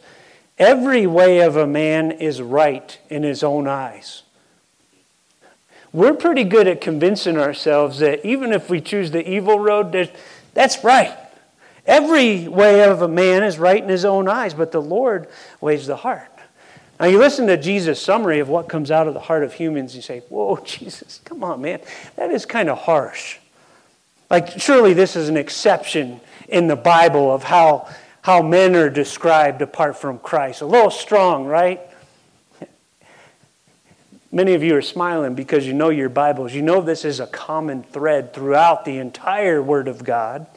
Every 0.57 1.05
way 1.05 1.39
of 1.39 1.57
a 1.57 1.67
man 1.67 2.11
is 2.11 2.41
right 2.41 2.97
in 3.09 3.23
his 3.23 3.43
own 3.43 3.67
eyes. 3.67 4.23
We're 5.91 6.13
pretty 6.13 6.43
good 6.43 6.67
at 6.67 6.81
convincing 6.81 7.37
ourselves 7.37 7.99
that 7.99 8.25
even 8.25 8.51
if 8.51 8.69
we 8.69 8.81
choose 8.81 9.11
the 9.11 9.29
evil 9.29 9.59
road, 9.59 10.11
that's 10.53 10.83
right. 10.83 11.17
Every 11.85 12.47
way 12.47 12.83
of 12.83 13.01
a 13.01 13.07
man 13.07 13.43
is 13.43 13.57
right 13.57 13.81
in 13.81 13.87
his 13.87 14.03
own 14.03 14.27
eyes, 14.27 14.53
but 14.53 14.71
the 14.71 14.81
Lord 14.81 15.27
weighs 15.61 15.87
the 15.87 15.95
heart. 15.95 16.34
Now, 16.99 17.07
you 17.07 17.19
listen 17.19 17.47
to 17.47 17.57
Jesus' 17.57 18.01
summary 18.01 18.39
of 18.39 18.47
what 18.47 18.69
comes 18.69 18.89
out 18.89 19.07
of 19.07 19.13
the 19.13 19.19
heart 19.19 19.43
of 19.43 19.53
humans, 19.53 19.95
you 19.95 20.01
say, 20.01 20.21
Whoa, 20.29 20.57
Jesus, 20.65 21.19
come 21.25 21.43
on, 21.43 21.61
man. 21.61 21.81
That 22.15 22.31
is 22.31 22.45
kind 22.45 22.69
of 22.69 22.77
harsh. 22.79 23.37
Like, 24.29 24.59
surely 24.59 24.93
this 24.93 25.15
is 25.15 25.29
an 25.29 25.37
exception 25.37 26.19
in 26.47 26.67
the 26.67 26.75
Bible 26.75 27.33
of 27.33 27.43
how, 27.43 27.89
how 28.21 28.41
men 28.41 28.75
are 28.75 28.89
described 28.89 29.61
apart 29.61 29.97
from 29.97 30.19
Christ. 30.19 30.61
A 30.61 30.65
little 30.65 30.89
strong, 30.89 31.45
right? 31.45 31.81
Many 34.31 34.53
of 34.53 34.63
you 34.63 34.75
are 34.75 34.81
smiling 34.81 35.35
because 35.35 35.65
you 35.65 35.73
know 35.73 35.89
your 35.89 36.09
Bibles. 36.09 36.53
You 36.53 36.61
know 36.61 36.81
this 36.81 37.05
is 37.05 37.19
a 37.19 37.27
common 37.27 37.83
thread 37.83 38.33
throughout 38.33 38.83
the 38.83 38.97
entire 38.97 39.61
Word 39.61 39.87
of 39.87 40.03
God. 40.03 40.47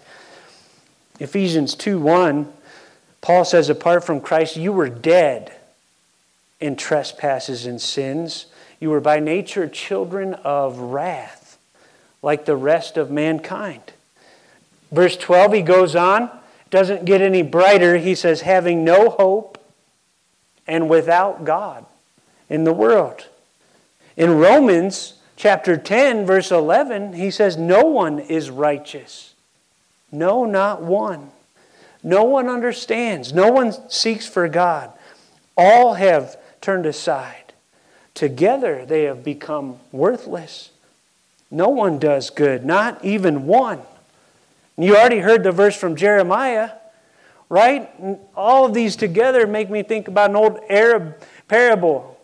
Ephesians 1.20 1.74
2 1.74 1.98
1, 1.98 2.52
Paul 3.20 3.44
says, 3.44 3.68
Apart 3.68 4.04
from 4.04 4.20
Christ, 4.20 4.56
you 4.56 4.72
were 4.72 4.88
dead 4.88 5.57
in 6.60 6.76
trespasses 6.76 7.66
and 7.66 7.80
sins. 7.80 8.46
You 8.80 8.90
were 8.90 9.00
by 9.00 9.20
nature 9.20 9.68
children 9.68 10.34
of 10.34 10.78
wrath, 10.78 11.58
like 12.22 12.44
the 12.44 12.56
rest 12.56 12.96
of 12.96 13.10
mankind. 13.10 13.92
Verse 14.90 15.16
12, 15.16 15.52
he 15.52 15.62
goes 15.62 15.94
on, 15.94 16.30
doesn't 16.70 17.04
get 17.04 17.20
any 17.20 17.42
brighter. 17.42 17.96
He 17.96 18.14
says, 18.14 18.42
having 18.42 18.84
no 18.84 19.10
hope 19.10 19.58
and 20.66 20.88
without 20.88 21.44
God 21.44 21.84
in 22.48 22.64
the 22.64 22.72
world. 22.72 23.26
In 24.16 24.38
Romans 24.38 25.14
chapter 25.36 25.76
10, 25.76 26.26
verse 26.26 26.50
11, 26.50 27.14
he 27.14 27.30
says, 27.30 27.56
No 27.56 27.82
one 27.82 28.18
is 28.18 28.50
righteous. 28.50 29.34
No, 30.10 30.44
not 30.44 30.82
one. 30.82 31.30
No 32.02 32.24
one 32.24 32.48
understands. 32.48 33.32
No 33.32 33.50
one 33.50 33.72
seeks 33.90 34.26
for 34.26 34.48
God. 34.48 34.92
All 35.56 35.94
have 35.94 36.36
turned 36.60 36.86
aside. 36.86 37.52
Together 38.14 38.84
they 38.84 39.04
have 39.04 39.24
become 39.24 39.78
worthless. 39.92 40.70
No 41.50 41.68
one 41.68 41.98
does 41.98 42.30
good, 42.30 42.64
not 42.64 43.04
even 43.04 43.46
one. 43.46 43.80
You 44.76 44.96
already 44.96 45.18
heard 45.18 45.42
the 45.42 45.52
verse 45.52 45.76
from 45.76 45.96
Jeremiah, 45.96 46.70
right? 47.48 47.90
All 48.36 48.66
of 48.66 48.74
these 48.74 48.96
together 48.96 49.46
make 49.46 49.70
me 49.70 49.82
think 49.82 50.08
about 50.08 50.30
an 50.30 50.36
old 50.36 50.60
Arab 50.68 51.16
parable. 51.48 52.18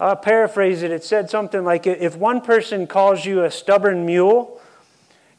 I'll 0.00 0.16
paraphrase 0.16 0.82
it. 0.82 0.90
It 0.90 1.04
said 1.04 1.30
something 1.30 1.64
like 1.64 1.86
If 1.86 2.16
one 2.16 2.40
person 2.40 2.86
calls 2.86 3.24
you 3.24 3.44
a 3.44 3.50
stubborn 3.50 4.04
mule, 4.04 4.60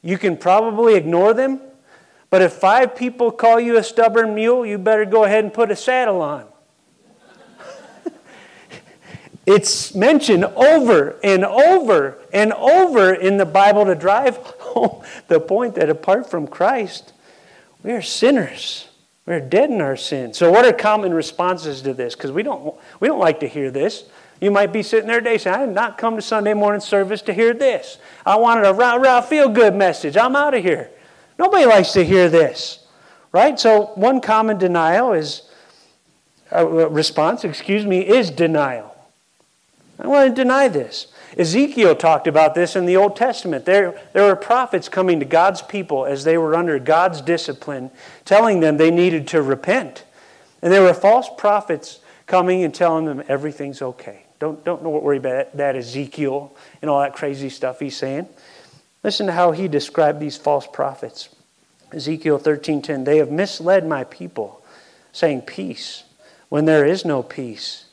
you 0.02 0.18
can 0.18 0.38
probably 0.38 0.96
ignore 0.96 1.34
them 1.34 1.60
but 2.34 2.42
if 2.42 2.54
five 2.54 2.96
people 2.96 3.30
call 3.30 3.60
you 3.60 3.78
a 3.78 3.84
stubborn 3.84 4.34
mule, 4.34 4.66
you 4.66 4.80
better 4.80 5.06
go 5.06 5.24
ahead 5.24 5.44
and 5.44 5.54
put 5.54 5.70
a 5.70 5.76
saddle 5.76 6.24
on. 6.24 6.48
It's 9.46 9.94
mentioned 9.94 10.46
over 10.46 11.20
and 11.24 11.44
over 11.44 12.18
and 12.32 12.54
over 12.54 13.14
in 13.14 13.38
the 13.38 13.46
Bible 13.46 13.86
to 13.86 13.96
drive 13.96 14.38
home 14.38 15.04
the 15.28 15.40
point 15.40 15.76
that 15.76 15.90
apart 15.90 16.30
from 16.30 16.48
Christ, 16.48 17.14
we 17.84 17.92
are 17.92 18.02
sinners. 18.02 18.88
We're 19.26 19.42
dead 19.42 19.70
in 19.70 19.82
our 19.82 19.96
sin. 19.96 20.34
So, 20.34 20.52
what 20.52 20.66
are 20.66 20.74
common 20.74 21.14
responses 21.14 21.82
to 21.84 21.94
this? 21.94 22.16
Because 22.16 22.32
we 22.32 22.44
don't, 22.44 22.76
we 23.00 23.08
don't 23.08 23.20
like 23.20 23.40
to 23.42 23.48
hear 23.48 23.72
this. 23.72 24.04
You 24.42 24.52
might 24.52 24.74
be 24.74 24.84
sitting 24.84 25.08
there 25.08 25.20
today 25.20 25.38
saying, 25.38 25.56
I 25.56 25.66
did 25.66 25.76
not 25.76 25.98
come 25.98 26.18
to 26.18 26.22
Sunday 26.22 26.54
morning 26.54 26.82
service 26.82 27.22
to 27.24 27.34
hear 27.34 27.54
this. 27.54 27.98
I 28.26 28.36
wanted 28.36 28.66
a 28.66 28.74
rah 28.74 28.96
rah 28.96 29.22
feel 29.22 29.48
good 29.48 29.76
message. 29.76 30.18
I'm 30.18 30.36
out 30.36 30.54
of 30.54 30.64
here. 30.64 30.90
Nobody 31.40 31.66
likes 31.66 31.94
to 31.94 32.04
hear 32.04 32.30
this, 32.30 32.86
right? 33.32 33.58
So, 33.58 33.92
one 33.96 34.20
common 34.20 34.58
denial 34.58 35.14
is, 35.14 35.50
uh, 36.54 36.66
response, 36.66 37.46
excuse 37.46 37.86
me, 37.86 38.06
is 38.06 38.30
denial. 38.30 38.93
I 40.00 40.08
want 40.08 40.36
to 40.36 40.42
deny 40.42 40.68
this. 40.68 41.08
Ezekiel 41.38 41.96
talked 41.96 42.28
about 42.28 42.56
this 42.56 42.76
in 42.76 42.86
the 42.86 42.98
Old 42.98 43.16
Testament. 43.16 43.66
There, 43.66 44.00
there 44.14 44.24
were 44.24 44.36
prophets 44.36 44.90
coming 44.90 45.20
to 45.20 45.26
God's 45.26 45.62
people 45.62 46.06
as 46.06 46.24
they 46.24 46.38
were 46.38 46.56
under 46.56 46.78
God's 46.80 47.22
discipline, 47.22 47.92
telling 48.26 48.60
them 48.60 48.78
they 48.78 48.92
needed 48.92 49.28
to 49.30 49.42
repent. 49.42 50.04
And 50.62 50.72
there 50.72 50.82
were 50.82 50.94
false 50.94 51.30
prophets 51.38 52.00
coming 52.28 52.64
and 52.64 52.74
telling 52.74 53.06
them 53.06 53.24
everything's 53.28 53.82
okay. 53.82 54.24
Don't, 54.40 54.64
don't 54.66 54.84
worry 54.84 55.18
about 55.18 55.56
that, 55.56 55.76
Ezekiel 55.76 56.54
and 56.82 56.90
all 56.90 57.00
that 57.00 57.16
crazy 57.16 57.50
stuff 57.50 57.80
he's 57.80 57.96
saying. 57.96 58.28
Listen 59.04 59.28
to 59.28 59.32
how 59.34 59.52
he 59.52 59.68
described 59.68 60.20
these 60.20 60.38
false 60.38 60.68
prophets. 60.68 61.30
Ezekiel 61.94 62.40
13:10 62.40 63.06
They 63.06 63.18
have 63.18 63.32
misled 63.32 63.88
my 63.88 64.04
people 64.04 64.64
saying 65.12 65.42
peace 65.42 66.04
when 66.50 66.66
there 66.66 66.86
is 66.86 67.06
no 67.06 67.22
peace. 67.24 67.86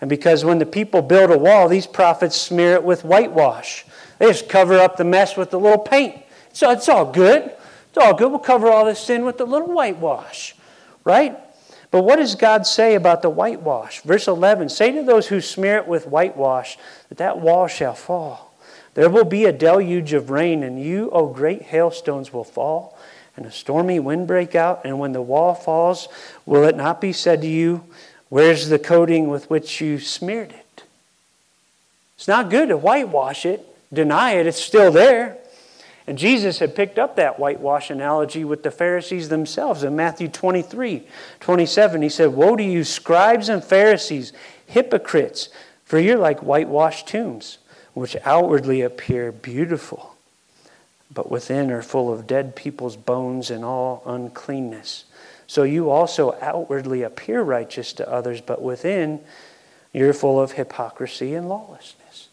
And 0.00 0.08
because 0.08 0.44
when 0.44 0.58
the 0.58 0.66
people 0.66 1.02
build 1.02 1.30
a 1.30 1.38
wall, 1.38 1.68
these 1.68 1.86
prophets 1.86 2.36
smear 2.36 2.74
it 2.74 2.84
with 2.84 3.04
whitewash. 3.04 3.84
They 4.18 4.26
just 4.26 4.48
cover 4.48 4.78
up 4.78 4.96
the 4.96 5.04
mess 5.04 5.36
with 5.36 5.52
a 5.52 5.58
little 5.58 5.78
paint. 5.78 6.22
So 6.52 6.70
it's 6.70 6.88
all 6.88 7.10
good. 7.10 7.52
It's 7.88 7.98
all 7.98 8.14
good. 8.14 8.30
We'll 8.30 8.38
cover 8.38 8.68
all 8.68 8.84
this 8.84 9.00
sin 9.00 9.24
with 9.24 9.40
a 9.40 9.44
little 9.44 9.72
whitewash, 9.72 10.54
right? 11.04 11.38
But 11.90 12.02
what 12.02 12.16
does 12.16 12.34
God 12.34 12.66
say 12.66 12.94
about 12.94 13.22
the 13.22 13.30
whitewash? 13.30 14.02
Verse 14.02 14.28
11 14.28 14.68
Say 14.68 14.92
to 14.92 15.02
those 15.02 15.28
who 15.28 15.40
smear 15.40 15.78
it 15.78 15.88
with 15.88 16.06
whitewash 16.06 16.78
that 17.08 17.18
that 17.18 17.40
wall 17.40 17.66
shall 17.66 17.94
fall. 17.94 18.54
There 18.94 19.10
will 19.10 19.24
be 19.24 19.44
a 19.44 19.52
deluge 19.52 20.12
of 20.12 20.30
rain, 20.30 20.62
and 20.62 20.82
you, 20.82 21.10
O 21.10 21.28
great 21.28 21.62
hailstones, 21.62 22.32
will 22.32 22.44
fall, 22.44 22.98
and 23.36 23.46
a 23.46 23.50
stormy 23.50 24.00
wind 24.00 24.26
break 24.26 24.54
out. 24.54 24.82
And 24.84 24.98
when 24.98 25.12
the 25.12 25.22
wall 25.22 25.54
falls, 25.54 26.08
will 26.44 26.64
it 26.64 26.76
not 26.76 27.00
be 27.00 27.12
said 27.12 27.40
to 27.42 27.48
you, 27.48 27.84
Where's 28.30 28.70
the 28.70 28.78
coating 28.78 29.28
with 29.28 29.50
which 29.50 29.80
you 29.82 29.98
smeared 29.98 30.52
it? 30.52 30.84
It's 32.16 32.28
not 32.28 32.48
good 32.48 32.70
to 32.70 32.78
whitewash 32.78 33.44
it, 33.44 33.66
deny 33.92 34.32
it, 34.32 34.46
it's 34.46 34.60
still 34.60 34.90
there. 34.90 35.36
And 36.06 36.16
Jesus 36.16 36.58
had 36.58 36.74
picked 36.74 36.98
up 36.98 37.16
that 37.16 37.38
whitewash 37.38 37.90
analogy 37.90 38.44
with 38.44 38.62
the 38.62 38.70
Pharisees 38.70 39.28
themselves 39.28 39.84
in 39.84 39.94
Matthew 39.94 40.28
23 40.28 41.06
27. 41.40 42.02
He 42.02 42.08
said, 42.08 42.32
Woe 42.32 42.56
to 42.56 42.62
you, 42.62 42.84
scribes 42.84 43.48
and 43.48 43.62
Pharisees, 43.62 44.32
hypocrites, 44.66 45.50
for 45.84 45.98
you're 45.98 46.18
like 46.18 46.40
whitewashed 46.40 47.06
tombs 47.08 47.58
which 47.94 48.16
outwardly 48.24 48.82
appear 48.82 49.32
beautiful, 49.32 50.14
but 51.12 51.30
within 51.30 51.70
are 51.70 51.82
full 51.82 52.12
of 52.12 52.26
dead 52.26 52.54
people's 52.54 52.96
bones 52.96 53.50
and 53.50 53.64
all 53.64 54.02
uncleanness. 54.06 55.04
So 55.50 55.64
you 55.64 55.90
also 55.90 56.36
outwardly 56.40 57.02
appear 57.02 57.42
righteous 57.42 57.92
to 57.94 58.08
others, 58.08 58.40
but 58.40 58.62
within 58.62 59.18
you're 59.92 60.12
full 60.12 60.40
of 60.40 60.52
hypocrisy 60.52 61.34
and 61.34 61.48
lawlessness. 61.48 62.28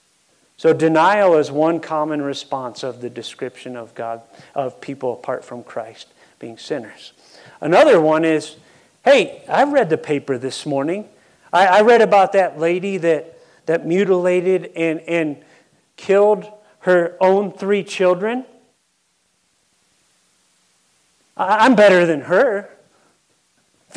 So 0.55 0.71
denial 0.71 1.36
is 1.36 1.50
one 1.50 1.79
common 1.79 2.21
response 2.21 2.83
of 2.83 3.01
the 3.01 3.09
description 3.09 3.75
of 3.75 3.95
God 3.95 4.21
of 4.53 4.79
people 4.81 5.13
apart 5.13 5.43
from 5.43 5.63
Christ 5.63 6.09
being 6.38 6.59
sinners. 6.59 7.13
Another 7.59 8.00
one 8.00 8.24
is, 8.24 8.55
hey, 9.03 9.41
I 9.50 9.63
read 9.63 9.89
the 9.89 9.97
paper 9.97 10.38
this 10.38 10.63
morning. 10.67 11.09
I, 11.51 11.65
I 11.65 11.81
read 11.81 12.03
about 12.03 12.33
that 12.33 12.59
lady 12.59 12.97
that 12.97 13.39
that 13.65 13.83
mutilated 13.83 14.74
and, 14.75 15.00
and 15.00 15.38
killed 15.95 16.45
her 16.81 17.17
own 17.19 17.51
three 17.51 17.83
children. 17.83 18.45
I'm 21.36 21.74
better 21.74 22.05
than 22.05 22.21
her. 22.21 22.76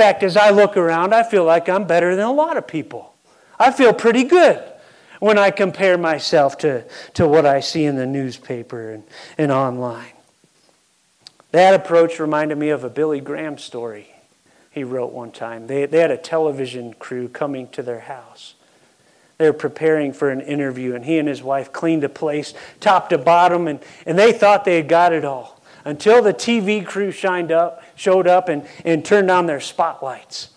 Fact, 0.00 0.23
as 0.23 0.35
I 0.35 0.49
look 0.49 0.78
around, 0.78 1.14
I 1.14 1.23
feel 1.23 1.45
like 1.45 1.69
I'm 1.69 1.85
better 1.85 2.16
than 2.16 2.25
a 2.25 2.33
lot 2.33 2.57
of 2.57 2.66
people. 2.66 3.12
I 3.59 3.71
feel 3.71 3.92
pretty 3.92 4.25
good 4.25 4.59
when 5.19 5.37
I 5.37 5.50
compare 5.50 5.99
myself 5.99 6.57
to, 6.59 6.85
to 7.14 7.28
what 7.28 7.45
I 7.45 7.61
see 7.61 7.85
in 7.85 7.97
the 7.97 8.07
newspaper 8.07 8.92
and, 8.92 9.02
and 9.37 9.52
online. 9.52 10.12
That 11.52 11.75
approach 11.75 12.19
reminded 12.19 12.57
me 12.57 12.71
of 12.71 12.83
a 12.83 12.88
Billy 12.88 13.21
Graham 13.21 13.59
story 13.59 14.09
he 14.71 14.85
wrote 14.85 15.12
one 15.12 15.33
time. 15.33 15.66
They, 15.66 15.85
they 15.85 15.99
had 15.99 16.11
a 16.11 16.16
television 16.16 16.95
crew 16.95 17.28
coming 17.28 17.69
to 17.69 17.83
their 17.83 18.00
house. 18.00 18.54
They 19.37 19.50
were 19.50 19.52
preparing 19.52 20.14
for 20.14 20.30
an 20.30 20.40
interview, 20.40 20.95
and 20.95 21.04
he 21.04 21.19
and 21.19 21.28
his 21.28 21.42
wife 21.42 21.73
cleaned 21.73 22.02
the 22.02 22.09
place 22.09 22.54
top 22.78 23.11
to 23.11 23.19
bottom, 23.19 23.69
and, 23.69 23.80
and 24.07 24.19
they 24.19 24.33
thought 24.33 24.64
they 24.64 24.76
had 24.76 24.88
got 24.88 25.12
it 25.12 25.26
all 25.26 25.60
until 25.90 26.23
the 26.23 26.32
TV 26.32 26.87
crew 26.87 27.11
shined 27.11 27.50
up, 27.50 27.82
showed 27.97 28.28
up 28.28 28.49
and, 28.49 28.64
and 28.85 29.04
turned 29.04 29.28
on 29.28 29.47
their 29.47 29.59
spotlights. 29.59 30.50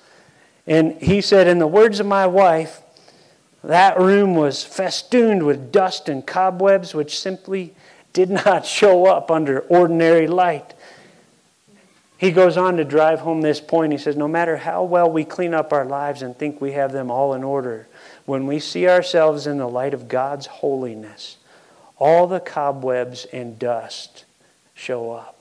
And 0.67 1.01
he 1.01 1.21
said, 1.21 1.47
In 1.47 1.57
the 1.57 1.65
words 1.65 1.99
of 1.99 2.05
my 2.05 2.27
wife, 2.27 2.81
that 3.63 3.99
room 3.99 4.35
was 4.35 4.63
festooned 4.63 5.41
with 5.41 5.71
dust 5.71 6.07
and 6.07 6.25
cobwebs 6.25 6.93
which 6.93 7.19
simply 7.19 7.73
did 8.13 8.29
not 8.29 8.63
show 8.67 9.07
up 9.07 9.31
under 9.31 9.61
ordinary 9.61 10.27
light. 10.27 10.75
He 12.19 12.29
goes 12.29 12.55
on 12.55 12.77
to 12.77 12.85
drive 12.85 13.21
home 13.21 13.41
this 13.41 13.59
point. 13.59 13.91
He 13.91 13.97
says, 13.97 14.15
No 14.15 14.27
matter 14.27 14.57
how 14.57 14.83
well 14.83 15.09
we 15.09 15.25
clean 15.25 15.55
up 15.55 15.73
our 15.73 15.83
lives 15.83 16.21
and 16.21 16.37
think 16.37 16.61
we 16.61 16.73
have 16.73 16.91
them 16.91 17.09
all 17.09 17.33
in 17.33 17.43
order, 17.43 17.87
when 18.25 18.45
we 18.45 18.59
see 18.59 18.87
ourselves 18.87 19.47
in 19.47 19.57
the 19.57 19.67
light 19.67 19.95
of 19.95 20.07
God's 20.07 20.45
holiness, 20.45 21.37
all 21.97 22.27
the 22.27 22.39
cobwebs 22.39 23.25
and 23.33 23.57
dust 23.57 24.25
show 24.83 25.11
up. 25.11 25.39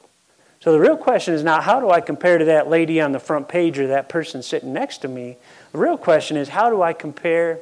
So 0.61 0.73
the 0.73 0.79
real 0.79 0.97
question 0.97 1.35
is 1.35 1.43
not 1.43 1.65
how 1.65 1.81
do 1.81 1.91
I 1.91 2.01
compare 2.01 2.39
to 2.39 2.45
that 2.47 2.69
lady 2.69 3.01
on 3.01 3.13
the 3.13 3.19
front 3.19 3.49
page 3.49 3.79
or 3.79 3.89
that 3.89 4.09
person 4.09 4.43
sitting 4.43 4.73
next 4.73 4.99
to 4.99 5.09
me? 5.09 5.37
The 5.73 5.79
real 5.79 5.99
question 5.99 6.37
is 6.37 6.49
how 6.49 6.71
do 6.71 6.83
I 6.83 6.93
compare 6.93 7.59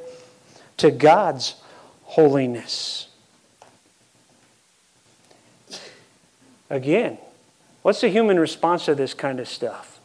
to 0.77 0.91
God's 0.91 1.55
holiness? 2.03 3.07
Again, 6.69 7.17
What's 7.81 8.01
the 8.01 8.09
human 8.09 8.39
response 8.39 8.85
to 8.85 8.95
this 8.95 9.13
kind 9.13 9.39
of 9.39 9.47
stuff? 9.47 9.99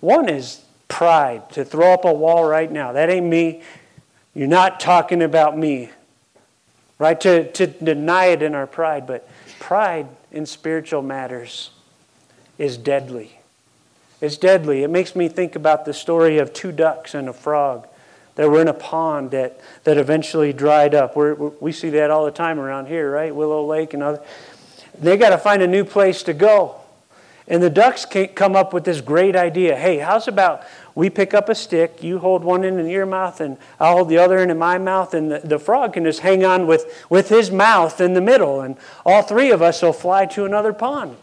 One 0.00 0.28
is 0.28 0.62
pride, 0.88 1.48
to 1.50 1.64
throw 1.64 1.92
up 1.92 2.04
a 2.04 2.12
wall 2.12 2.44
right 2.44 2.70
now. 2.70 2.92
That 2.92 3.08
ain't 3.08 3.26
me. 3.26 3.62
You're 4.34 4.48
not 4.48 4.80
talking 4.80 5.22
about 5.22 5.56
me. 5.56 5.90
Right? 6.98 7.20
To, 7.20 7.50
to 7.52 7.66
deny 7.66 8.26
it 8.26 8.42
in 8.42 8.54
our 8.54 8.66
pride. 8.66 9.06
But 9.06 9.28
pride 9.60 10.08
in 10.34 10.46
spiritual 10.46 11.00
matters 11.00 11.70
is 12.58 12.76
deadly. 12.76 13.38
It's 14.20 14.36
deadly. 14.36 14.82
It 14.82 14.90
makes 14.90 15.14
me 15.14 15.28
think 15.28 15.54
about 15.54 15.84
the 15.84 15.94
story 15.94 16.38
of 16.38 16.52
two 16.52 16.72
ducks 16.72 17.14
and 17.14 17.28
a 17.28 17.32
frog 17.32 17.86
that 18.34 18.50
were 18.50 18.60
in 18.60 18.68
a 18.68 18.74
pond 18.74 19.30
that, 19.30 19.60
that 19.84 19.96
eventually 19.96 20.52
dried 20.52 20.94
up. 20.94 21.14
We're, 21.14 21.34
we 21.34 21.70
see 21.72 21.90
that 21.90 22.10
all 22.10 22.24
the 22.24 22.32
time 22.32 22.58
around 22.58 22.86
here, 22.86 23.10
right? 23.10 23.34
Willow 23.34 23.64
Lake 23.64 23.94
and 23.94 24.02
other. 24.02 24.20
They 24.98 25.16
got 25.16 25.30
to 25.30 25.38
find 25.38 25.62
a 25.62 25.68
new 25.68 25.84
place 25.84 26.22
to 26.24 26.34
go. 26.34 26.80
And 27.46 27.62
the 27.62 27.70
ducks 27.70 28.04
can't 28.04 28.34
come 28.34 28.56
up 28.56 28.72
with 28.72 28.84
this 28.84 29.00
great 29.00 29.36
idea. 29.36 29.76
Hey, 29.76 29.98
how's 29.98 30.26
about 30.26 30.64
we 30.94 31.10
pick 31.10 31.34
up 31.34 31.48
a 31.48 31.54
stick, 31.54 32.02
you 32.02 32.18
hold 32.18 32.44
one 32.44 32.64
end 32.64 32.78
in 32.78 32.86
your 32.86 33.06
mouth, 33.06 33.40
and 33.40 33.56
I'll 33.80 33.96
hold 33.96 34.08
the 34.08 34.18
other 34.18 34.38
end 34.38 34.50
in 34.50 34.58
my 34.58 34.78
mouth, 34.78 35.12
and 35.12 35.30
the, 35.30 35.40
the 35.40 35.58
frog 35.58 35.94
can 35.94 36.04
just 36.04 36.20
hang 36.20 36.44
on 36.44 36.66
with, 36.66 37.06
with 37.10 37.28
his 37.28 37.50
mouth 37.50 38.00
in 38.00 38.14
the 38.14 38.20
middle, 38.20 38.60
and 38.60 38.76
all 39.04 39.22
three 39.22 39.50
of 39.50 39.60
us 39.60 39.82
will 39.82 39.92
fly 39.92 40.26
to 40.26 40.44
another 40.44 40.72
pond. 40.72 41.16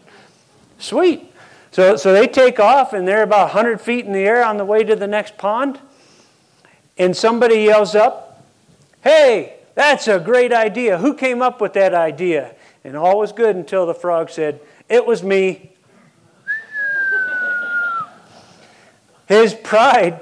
Sweet. 0.78 1.32
So, 1.70 1.96
so 1.96 2.12
they 2.12 2.26
take 2.26 2.60
off, 2.60 2.92
and 2.92 3.08
they're 3.08 3.22
about 3.22 3.54
100 3.54 3.80
feet 3.80 4.04
in 4.04 4.12
the 4.12 4.20
air 4.20 4.44
on 4.44 4.58
the 4.58 4.64
way 4.64 4.84
to 4.84 4.94
the 4.94 5.06
next 5.06 5.38
pond, 5.38 5.80
and 6.98 7.16
somebody 7.16 7.60
yells 7.60 7.94
up, 7.94 8.44
Hey, 9.02 9.56
that's 9.74 10.06
a 10.06 10.20
great 10.20 10.52
idea. 10.52 10.98
Who 10.98 11.14
came 11.14 11.40
up 11.40 11.60
with 11.60 11.72
that 11.72 11.94
idea? 11.94 12.54
And 12.84 12.96
all 12.96 13.18
was 13.18 13.32
good 13.32 13.56
until 13.56 13.86
the 13.86 13.94
frog 13.94 14.28
said, 14.28 14.60
It 14.88 15.06
was 15.06 15.22
me. 15.22 15.71
His 19.26 19.54
pride 19.54 20.20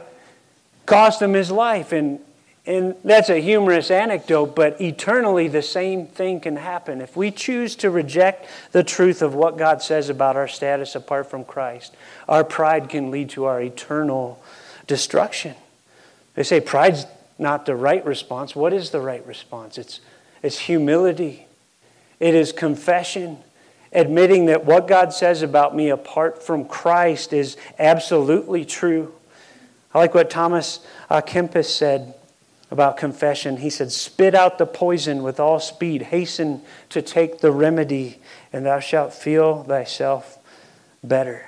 cost 0.86 1.22
him 1.22 1.32
his 1.32 1.50
life. 1.50 1.92
And, 1.92 2.20
and 2.66 2.96
that's 3.04 3.30
a 3.30 3.40
humorous 3.40 3.90
anecdote, 3.90 4.54
but 4.54 4.80
eternally 4.80 5.48
the 5.48 5.62
same 5.62 6.06
thing 6.06 6.40
can 6.40 6.56
happen. 6.56 7.00
If 7.00 7.16
we 7.16 7.30
choose 7.30 7.76
to 7.76 7.90
reject 7.90 8.46
the 8.72 8.84
truth 8.84 9.22
of 9.22 9.34
what 9.34 9.56
God 9.56 9.82
says 9.82 10.08
about 10.08 10.36
our 10.36 10.48
status 10.48 10.94
apart 10.94 11.30
from 11.30 11.44
Christ, 11.44 11.94
our 12.28 12.44
pride 12.44 12.88
can 12.88 13.10
lead 13.10 13.30
to 13.30 13.44
our 13.44 13.62
eternal 13.62 14.42
destruction. 14.86 15.54
They 16.34 16.42
say 16.42 16.60
pride's 16.60 17.06
not 17.38 17.66
the 17.66 17.74
right 17.74 18.04
response. 18.04 18.54
What 18.54 18.72
is 18.72 18.90
the 18.90 19.00
right 19.00 19.26
response? 19.26 19.78
It's, 19.78 20.00
it's 20.42 20.58
humility, 20.58 21.46
it 22.18 22.34
is 22.34 22.52
confession, 22.52 23.38
admitting 23.92 24.46
that 24.46 24.64
what 24.64 24.86
God 24.86 25.12
says 25.12 25.42
about 25.42 25.74
me 25.74 25.88
apart 25.88 26.42
from 26.42 26.64
Christ 26.64 27.32
is 27.32 27.56
absolutely 27.78 28.64
true. 28.64 29.12
I 29.92 29.98
like 29.98 30.14
what 30.14 30.30
Thomas 30.30 30.80
uh, 31.08 31.20
Kempis 31.20 31.66
said 31.66 32.14
about 32.70 32.96
confession. 32.96 33.56
He 33.56 33.70
said, 33.70 33.90
Spit 33.90 34.34
out 34.34 34.58
the 34.58 34.66
poison 34.66 35.22
with 35.22 35.40
all 35.40 35.58
speed, 35.58 36.02
hasten 36.02 36.62
to 36.90 37.02
take 37.02 37.40
the 37.40 37.50
remedy, 37.50 38.18
and 38.52 38.64
thou 38.64 38.78
shalt 38.78 39.12
feel 39.12 39.64
thyself 39.64 40.38
better. 41.02 41.46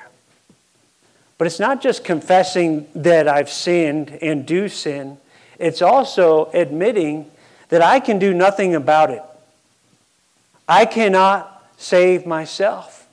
But 1.38 1.46
it's 1.46 1.60
not 1.60 1.80
just 1.80 2.04
confessing 2.04 2.88
that 2.94 3.28
I've 3.28 3.50
sinned 3.50 4.18
and 4.20 4.44
do 4.46 4.68
sin, 4.68 5.18
it's 5.58 5.82
also 5.82 6.50
admitting 6.52 7.30
that 7.68 7.82
I 7.82 8.00
can 8.00 8.18
do 8.18 8.34
nothing 8.34 8.74
about 8.74 9.10
it. 9.10 9.22
I 10.68 10.86
cannot 10.86 11.51
save 11.82 12.26
myself. 12.26 13.06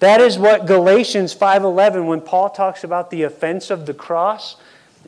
That 0.00 0.20
is 0.20 0.38
what 0.38 0.66
Galatians 0.66 1.34
5:11 1.34 2.06
when 2.06 2.20
Paul 2.20 2.50
talks 2.50 2.84
about 2.84 3.10
the 3.10 3.22
offense 3.22 3.70
of 3.70 3.86
the 3.86 3.94
cross, 3.94 4.56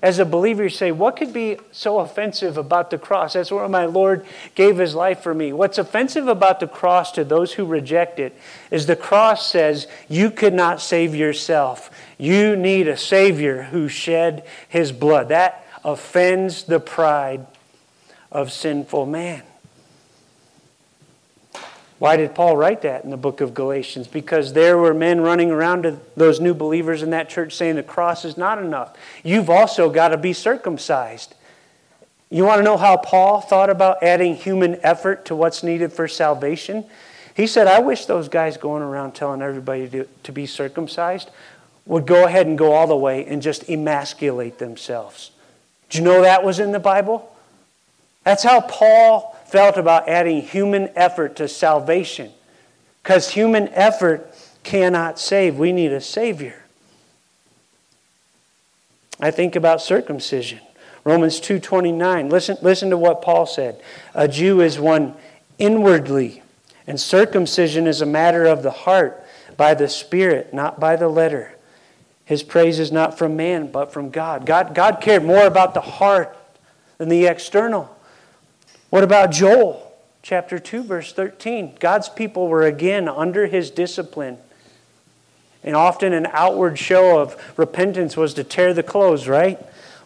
as 0.03 0.19
a 0.19 0.25
believer 0.25 0.63
you 0.63 0.71
say, 0.71 0.91
what 0.91 1.17
could 1.17 1.33
be 1.33 1.59
so 1.73 1.99
offensive 1.99 2.57
about 2.57 2.91
the 2.91 2.97
cross? 2.97 3.35
That's 3.35 3.53
where 3.53 3.69
my 3.69 3.85
Lord 3.85 4.25
gave 4.55 4.79
his 4.79 4.95
life 4.95 5.21
for 5.21 5.35
me. 5.35 5.53
What's 5.53 5.77
offensive 5.77 6.27
about 6.27 6.59
the 6.59 6.67
cross 6.67 7.13
to 7.13 7.25
those 7.25 7.53
who 7.53 7.67
reject 7.67 8.19
it 8.19 8.35
is 8.71 8.87
the 8.87 8.97
cross 8.97 9.51
says 9.51 9.87
you 10.09 10.31
could 10.31 10.55
not 10.55 10.81
save 10.81 11.15
yourself. 11.15 11.91
You 12.17 12.57
need 12.57 12.89
a 12.89 12.97
savior 12.97 13.65
who 13.65 13.89
shed 13.89 14.43
his 14.69 14.91
blood. 14.91 15.29
That 15.29 15.67
offends 15.85 16.65
the 16.65 16.81
pride 16.81 17.47
of 18.33 18.51
sinful 18.51 19.05
man. 19.05 19.43
Why 22.01 22.17
did 22.17 22.35
Paul 22.35 22.57
write 22.57 22.81
that 22.81 23.05
in 23.05 23.11
the 23.11 23.19
book 23.19 23.43
of 23.43 23.53
Galatians? 23.53 24.09
Because 24.09 24.55
there 24.55 24.79
were 24.79 24.95
men 24.95 25.21
running 25.21 25.51
around 25.51 25.83
to 25.83 25.99
those 26.17 26.41
new 26.41 26.55
believers 26.55 27.03
in 27.03 27.11
that 27.11 27.29
church 27.29 27.55
saying 27.55 27.77
the 27.77 27.83
cross 27.83 28.25
is 28.25 28.39
not 28.39 28.59
enough. 28.59 28.97
You've 29.23 29.51
also 29.51 29.91
got 29.91 30.09
to 30.09 30.17
be 30.17 30.33
circumcised. 30.33 31.35
You 32.31 32.45
want 32.45 32.59
to 32.61 32.63
know 32.63 32.79
how 32.79 32.97
Paul 32.97 33.43
thought 33.43 33.69
about 33.69 34.03
adding 34.03 34.35
human 34.35 34.81
effort 34.83 35.27
to 35.27 35.37
what's 35.37 35.63
needed 35.63 35.93
for 35.93 36.09
salvation? 36.09 36.87
He 37.35 37.47
said, 37.47 37.67
I 37.67 37.81
wish 37.81 38.07
those 38.07 38.31
guys 38.31 38.57
going 38.57 38.83
around 38.83 39.13
telling 39.13 39.43
everybody 39.43 39.87
to, 39.91 40.07
to 40.23 40.33
be 40.33 40.47
circumcised 40.47 41.29
would 41.85 42.07
go 42.07 42.25
ahead 42.25 42.47
and 42.47 42.57
go 42.57 42.73
all 42.73 42.87
the 42.87 42.97
way 42.97 43.27
and 43.27 43.43
just 43.43 43.69
emasculate 43.69 44.59
themselves. 44.59 45.33
Do 45.91 45.99
you 45.99 46.05
know 46.05 46.23
that 46.23 46.45
was 46.45 46.61
in 46.61 46.73
the 46.73 46.81
Bible? 46.81 47.37
That's 48.25 48.43
how 48.43 48.63
Paul 48.63 49.37
felt 49.51 49.77
about 49.77 50.09
adding 50.09 50.43
human 50.43 50.91
effort 50.95 51.37
to 51.37 51.49
salvation. 51.49 52.33
Because 53.03 53.31
human 53.31 53.69
effort 53.69 54.35
cannot 54.63 55.19
save. 55.19 55.59
We 55.59 55.73
need 55.73 55.93
a 55.93 56.01
Savior. 56.01 56.63
I 59.21 59.31
think 59.31 59.57
about 59.57 59.83
circumcision. 59.83 60.61
Romans 61.05 61.41
2.29. 61.41 62.31
Listen, 62.31 62.57
listen 62.63 62.91
to 62.91 62.99
what 62.99 63.23
Paul 63.23 63.47
said. 63.47 63.81
A 64.15 64.29
Jew 64.29 64.61
is 64.61 64.79
one 64.79 65.15
inwardly, 65.59 66.43
and 66.87 66.99
circumcision 67.01 67.87
is 67.87 68.01
a 68.01 68.07
matter 68.07 68.47
of 68.47 68.63
the 68.63 68.71
heart, 68.71 69.25
by 69.57 69.75
the 69.75 69.89
Spirit, 69.89 70.55
not 70.55 70.81
by 70.81 70.97
the 70.97 71.09
letter. 71.09 71.55
His 72.25 72.43
praise 72.43 72.79
is 72.79 72.93
not 72.93 73.19
from 73.19 73.37
man, 73.37 73.71
but 73.71 73.93
from 73.93 74.11
God. 74.11 74.47
God, 74.47 74.75
God 74.75 75.01
cared 75.01 75.25
more 75.25 75.47
about 75.47 75.75
the 75.75 75.81
heart 75.81 76.37
than 76.97 77.09
the 77.09 77.27
external. 77.27 77.95
What 78.91 79.05
about 79.05 79.31
Joel? 79.31 79.87
Chapter 80.23 80.59
2, 80.59 80.83
verse 80.83 81.13
13. 81.13 81.77
God's 81.81 82.09
people 82.09 82.49
were 82.49 82.63
again 82.63 83.09
under 83.09 83.47
his 83.47 83.71
discipline. 83.71 84.37
And 85.63 85.77
often 85.77 86.13
an 86.13 86.27
outward 86.33 86.79
show 86.79 87.21
of 87.21 87.37
repentance 87.57 88.17
was 88.17 88.35
to 88.35 88.45
tear 88.45 88.75
the 88.75 88.83
clothes, 88.83 89.29
right? 89.29 89.59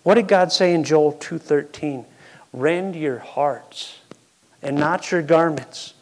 What 0.02 0.14
did 0.14 0.28
God 0.28 0.52
say 0.52 0.74
in 0.74 0.84
Joel 0.84 1.12
2:13? 1.12 2.04
Rend 2.52 2.94
your 2.94 3.18
hearts 3.18 3.98
and 4.62 4.76
not 4.76 5.10
your 5.10 5.22
garments. 5.22 5.94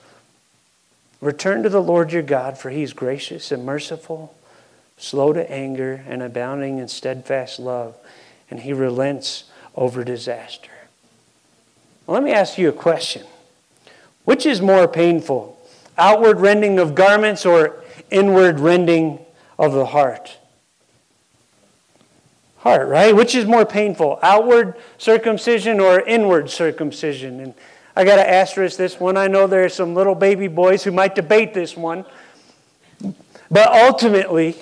Return 1.21 1.63
to 1.63 1.69
the 1.69 1.83
Lord 1.83 2.13
your 2.13 2.23
God, 2.23 2.59
for 2.59 2.71
he 2.71 2.83
is 2.83 2.93
gracious 2.93 3.53
and 3.53 3.65
merciful, 3.65 4.35
slow 4.99 5.33
to 5.33 5.51
anger, 5.51 6.05
and 6.09 6.23
abounding 6.23 6.79
in 6.79 6.89
steadfast 6.89 7.61
love, 7.61 7.95
and 8.51 8.61
he 8.61 8.73
relents 8.73 9.45
over 9.77 10.03
disaster. 10.03 10.71
Let 12.07 12.23
me 12.23 12.33
ask 12.33 12.59
you 12.59 12.69
a 12.69 12.73
question. 12.73 13.27
Which 14.25 14.47
is 14.47 14.61
more 14.61 14.87
painful, 14.87 15.59
outward 15.99 16.41
rending 16.41 16.79
of 16.79 16.95
garments 16.95 17.45
or 17.45 17.83
inward 18.11 18.61
rending 18.61 19.19
of 19.59 19.73
the 19.73 19.87
heart? 19.87 20.39
Heart, 22.59 22.89
right? 22.89 23.15
Which 23.15 23.35
is 23.35 23.47
more 23.47 23.67
painful, 23.67 24.21
outward 24.23 24.77
circumcision 24.99 25.81
or 25.81 26.01
inward 26.01 26.51
circumcision? 26.51 27.41
And 27.41 27.55
I 27.97 28.05
got 28.05 28.17
to 28.17 28.29
asterisk 28.29 28.77
this 28.77 29.01
one. 29.01 29.17
I 29.17 29.27
know 29.27 29.47
there 29.47 29.65
are 29.65 29.69
some 29.69 29.95
little 29.95 30.15
baby 30.15 30.49
boys 30.49 30.85
who 30.85 30.93
might 30.93 31.15
debate 31.15 31.55
this 31.55 31.77
one. 31.77 32.05
But 33.51 33.69
ultimately, 33.69 34.57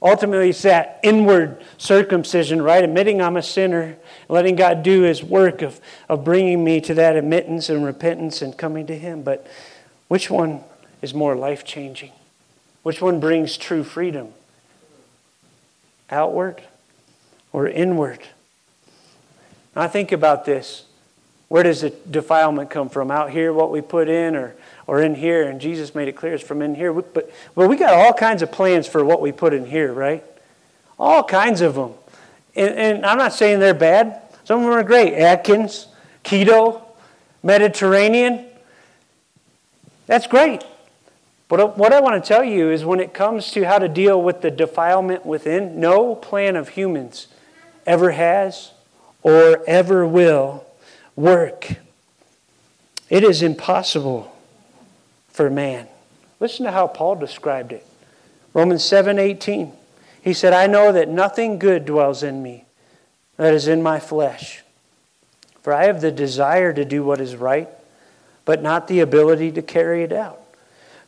ultimately 0.00 0.50
it's 0.50 0.62
that 0.62 1.00
inward 1.02 1.64
circumcision, 1.76 2.62
right? 2.62 2.84
Admitting 2.84 3.20
I'm 3.20 3.36
a 3.36 3.42
sinner, 3.42 3.96
letting 4.28 4.56
God 4.56 4.82
do 4.82 5.02
his 5.02 5.22
work 5.22 5.62
of, 5.62 5.80
of 6.08 6.24
bringing 6.24 6.64
me 6.64 6.80
to 6.82 6.94
that 6.94 7.16
admittance 7.16 7.68
and 7.68 7.84
repentance 7.84 8.42
and 8.42 8.56
coming 8.56 8.86
to 8.86 8.98
him. 8.98 9.22
But 9.22 9.46
which 10.08 10.30
one 10.30 10.60
is 11.02 11.14
more 11.14 11.36
life 11.36 11.64
changing? 11.64 12.12
Which 12.82 13.02
one 13.02 13.20
brings 13.20 13.56
true 13.56 13.84
freedom? 13.84 14.32
Outward 16.10 16.62
or 17.52 17.68
inward? 17.68 18.20
I 19.76 19.86
think 19.86 20.10
about 20.10 20.44
this. 20.44 20.84
Where 21.48 21.62
does 21.62 21.80
the 21.80 21.90
defilement 21.90 22.68
come 22.68 22.90
from? 22.90 23.10
Out 23.10 23.30
here, 23.30 23.52
what 23.52 23.70
we 23.70 23.80
put 23.80 24.08
in, 24.08 24.36
or, 24.36 24.54
or 24.86 25.00
in 25.02 25.14
here? 25.14 25.48
And 25.48 25.60
Jesus 25.60 25.94
made 25.94 26.08
it 26.08 26.12
clear 26.12 26.34
it's 26.34 26.44
from 26.44 26.60
in 26.60 26.74
here. 26.74 26.92
But 26.92 27.32
well, 27.54 27.68
we 27.68 27.76
got 27.76 27.94
all 27.94 28.12
kinds 28.12 28.42
of 28.42 28.52
plans 28.52 28.86
for 28.86 29.02
what 29.04 29.22
we 29.22 29.32
put 29.32 29.54
in 29.54 29.64
here, 29.64 29.92
right? 29.92 30.22
All 30.98 31.24
kinds 31.24 31.62
of 31.62 31.74
them. 31.74 31.94
And, 32.54 32.74
and 32.74 33.06
I'm 33.06 33.16
not 33.16 33.32
saying 33.32 33.60
they're 33.60 33.72
bad. 33.72 34.20
Some 34.44 34.60
of 34.60 34.64
them 34.66 34.74
are 34.74 34.82
great. 34.82 35.14
Atkins, 35.14 35.86
keto, 36.22 36.82
Mediterranean. 37.42 38.44
That's 40.06 40.26
great. 40.26 40.64
But 41.48 41.78
what 41.78 41.94
I 41.94 42.00
want 42.00 42.22
to 42.22 42.28
tell 42.28 42.44
you 42.44 42.70
is 42.70 42.84
when 42.84 43.00
it 43.00 43.14
comes 43.14 43.52
to 43.52 43.64
how 43.64 43.78
to 43.78 43.88
deal 43.88 44.20
with 44.20 44.42
the 44.42 44.50
defilement 44.50 45.24
within, 45.24 45.80
no 45.80 46.14
plan 46.14 46.56
of 46.56 46.70
humans 46.70 47.28
ever 47.86 48.10
has 48.10 48.72
or 49.22 49.64
ever 49.66 50.06
will 50.06 50.66
work. 51.18 51.74
It 53.10 53.24
is 53.24 53.42
impossible 53.42 54.32
for 55.28 55.50
man. 55.50 55.88
Listen 56.38 56.64
to 56.64 56.70
how 56.70 56.86
Paul 56.86 57.16
described 57.16 57.72
it. 57.72 57.84
Romans 58.54 58.84
7:18. 58.84 59.72
He 60.22 60.32
said, 60.32 60.52
"I 60.52 60.68
know 60.68 60.92
that 60.92 61.08
nothing 61.08 61.58
good 61.58 61.84
dwells 61.84 62.22
in 62.22 62.40
me, 62.42 62.66
that 63.36 63.52
is 63.52 63.66
in 63.66 63.82
my 63.82 63.98
flesh. 63.98 64.62
For 65.60 65.72
I 65.72 65.86
have 65.86 66.00
the 66.00 66.12
desire 66.12 66.72
to 66.72 66.84
do 66.84 67.02
what 67.02 67.20
is 67.20 67.34
right, 67.34 67.68
but 68.44 68.62
not 68.62 68.86
the 68.86 69.00
ability 69.00 69.50
to 69.52 69.62
carry 69.62 70.04
it 70.04 70.12
out. 70.12 70.40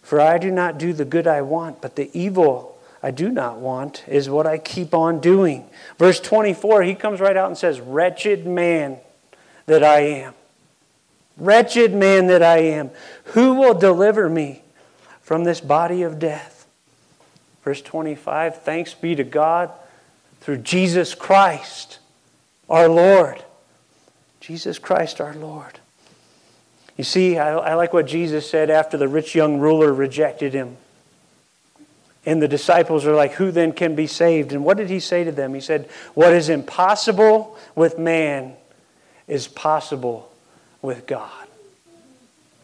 For 0.03 0.21
I 0.21 0.39
do 0.39 0.51
not 0.51 0.77
do 0.77 0.93
the 0.93 1.05
good 1.05 1.29
I 1.29 1.43
want, 1.43 1.81
but 1.81 1.95
the 1.95 2.11
evil 2.13 2.79
I 3.01 3.13
do 3.13 3.29
not 3.29 3.59
want 3.59 4.03
is 4.09 4.29
what 4.29 4.47
I 4.47 4.59
keep 4.59 4.93
on 4.93 5.21
doing." 5.21 5.71
Verse 5.99 6.19
24, 6.19 6.83
he 6.83 6.97
comes 6.97 7.21
right 7.21 7.37
out 7.37 7.47
and 7.47 7.59
says, 7.59 7.81
"Wretched 7.81 8.45
man 8.45 8.99
that 9.67 9.83
I 9.83 10.01
am. 10.01 10.35
Wretched 11.37 11.95
man 11.95 12.27
that 12.27 12.43
I 12.43 12.59
am. 12.59 12.91
Who 13.25 13.55
will 13.55 13.75
deliver 13.75 14.29
me 14.29 14.63
from 15.23 15.45
this 15.45 15.61
body 15.61 16.03
of 16.03 16.19
death? 16.19 16.67
Verse 17.63 17.81
25 17.83 18.63
Thanks 18.63 18.95
be 18.95 19.15
to 19.15 19.25
God 19.25 19.71
through 20.41 20.59
Jesus 20.59 21.15
Christ, 21.15 21.99
our 22.69 22.89
Lord. 22.89 23.43
Jesus 24.41 24.79
Christ, 24.79 25.21
our 25.21 25.35
Lord. 25.35 25.79
You 26.97 27.05
see, 27.05 27.39
I, 27.39 27.55
I, 27.55 27.75
like 27.75 27.93
what 27.93 28.07
Jesus 28.07 28.49
said 28.49 28.69
after 28.71 28.97
the 28.97 29.09
rich 29.09 29.35
young 29.35 29.59
ruler 29.59 29.93
rejected 29.93 30.53
him. 30.53 30.77
And 32.27 32.43
the 32.43 32.49
disciples 32.49 33.07
are 33.07 33.15
like, 33.15 33.33
Who 33.33 33.51
then 33.51 33.73
can 33.73 33.95
be 33.95 34.07
saved? 34.07 34.53
And 34.53 34.65
what 34.65 34.77
did 34.77 34.91
he 34.91 35.01
say 35.01 35.25
to 35.25 35.33
them? 35.33 35.55
He 35.55 35.61
said, 35.61 35.89
What 36.15 36.33
is 36.33 36.49
impossible 36.49 37.57
with 37.75 37.99
man 37.99 38.57
is 39.31 39.47
possible 39.47 40.31
with 40.83 41.07
God. 41.07 41.47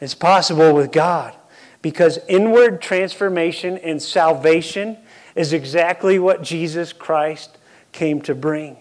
It's 0.01 0.15
possible 0.15 0.75
with 0.75 0.93
God 0.93 1.35
because 1.81 2.19
inward 2.29 2.83
transformation 2.83 3.79
and 3.79 4.03
salvation 4.03 4.99
is 5.35 5.53
exactly 5.53 6.19
what 6.19 6.43
Jesus 6.43 6.93
Christ 6.93 7.57
came 7.93 8.21
to 8.23 8.35
bring 8.35 8.77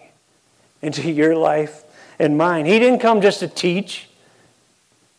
into 0.82 1.10
your 1.10 1.36
life 1.36 1.84
and 2.18 2.36
mine. 2.36 2.66
He 2.66 2.78
didn't 2.78 2.98
come 2.98 3.20
just 3.20 3.40
to 3.40 3.48
teach. 3.48 4.08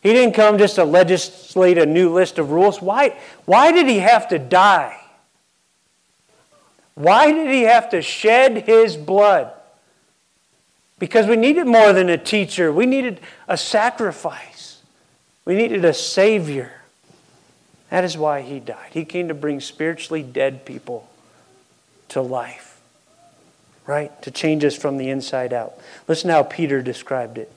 He 0.02 0.12
didn't 0.12 0.34
come 0.34 0.58
just 0.58 0.76
to 0.76 0.84
legislate 0.84 1.78
a 1.78 1.86
new 1.86 2.12
list 2.12 2.38
of 2.38 2.50
rules. 2.50 2.82
Why, 2.82 3.18
why 3.46 3.72
did 3.72 3.88
he 3.88 3.98
have 3.98 4.28
to 4.28 4.38
die? 4.38 5.00
Why 6.94 7.32
did 7.32 7.50
he 7.50 7.62
have 7.62 7.90
to 7.90 8.02
shed 8.02 8.64
his 8.66 8.96
blood? 8.96 9.52
Because 10.98 11.26
we 11.26 11.36
needed 11.36 11.66
more 11.66 11.92
than 11.92 12.08
a 12.08 12.18
teacher, 12.18 12.72
we 12.72 12.86
needed 12.86 13.20
a 13.46 13.56
sacrifice, 13.56 14.82
we 15.44 15.54
needed 15.54 15.84
a 15.84 15.94
Savior. 15.94 16.72
That 17.90 18.04
is 18.04 18.18
why 18.18 18.42
He 18.42 18.60
died. 18.60 18.90
He 18.92 19.04
came 19.04 19.28
to 19.28 19.34
bring 19.34 19.60
spiritually 19.60 20.22
dead 20.22 20.64
people 20.66 21.08
to 22.08 22.20
life, 22.20 22.80
right? 23.86 24.20
To 24.22 24.30
change 24.30 24.64
us 24.64 24.76
from 24.76 24.98
the 24.98 25.08
inside 25.08 25.52
out. 25.52 25.74
Listen 26.06 26.30
how 26.30 26.42
Peter 26.42 26.82
described 26.82 27.38
it. 27.38 27.52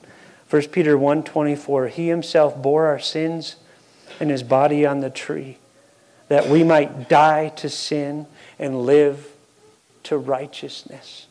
1 0.48 0.68
Peter 0.70 0.96
1:24 0.96 1.88
He 1.88 2.08
himself 2.08 2.60
bore 2.60 2.86
our 2.86 2.98
sins 2.98 3.56
in 4.20 4.28
his 4.28 4.42
body 4.42 4.84
on 4.86 5.00
the 5.00 5.10
tree 5.10 5.56
that 6.28 6.48
we 6.48 6.62
might 6.62 7.08
die 7.08 7.48
to 7.50 7.68
sin 7.68 8.26
and 8.58 8.86
live 8.86 9.32
to 10.04 10.16
righteousness. 10.16 11.26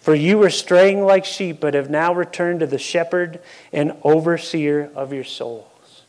For 0.00 0.14
you 0.14 0.38
were 0.38 0.50
straying 0.50 1.04
like 1.04 1.26
sheep, 1.26 1.60
but 1.60 1.74
have 1.74 1.90
now 1.90 2.14
returned 2.14 2.60
to 2.60 2.66
the 2.66 2.78
shepherd 2.78 3.40
and 3.72 3.92
overseer 4.02 4.90
of 4.94 5.12
your 5.12 5.24
souls. 5.24 6.02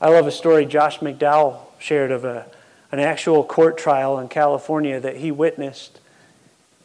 I 0.00 0.08
love 0.08 0.26
a 0.26 0.32
story 0.32 0.66
Josh 0.66 0.98
McDowell 0.98 1.60
shared 1.78 2.10
of 2.10 2.24
a, 2.24 2.46
an 2.90 2.98
actual 2.98 3.44
court 3.44 3.78
trial 3.78 4.18
in 4.18 4.28
California 4.28 4.98
that 4.98 5.16
he 5.16 5.30
witnessed. 5.30 6.00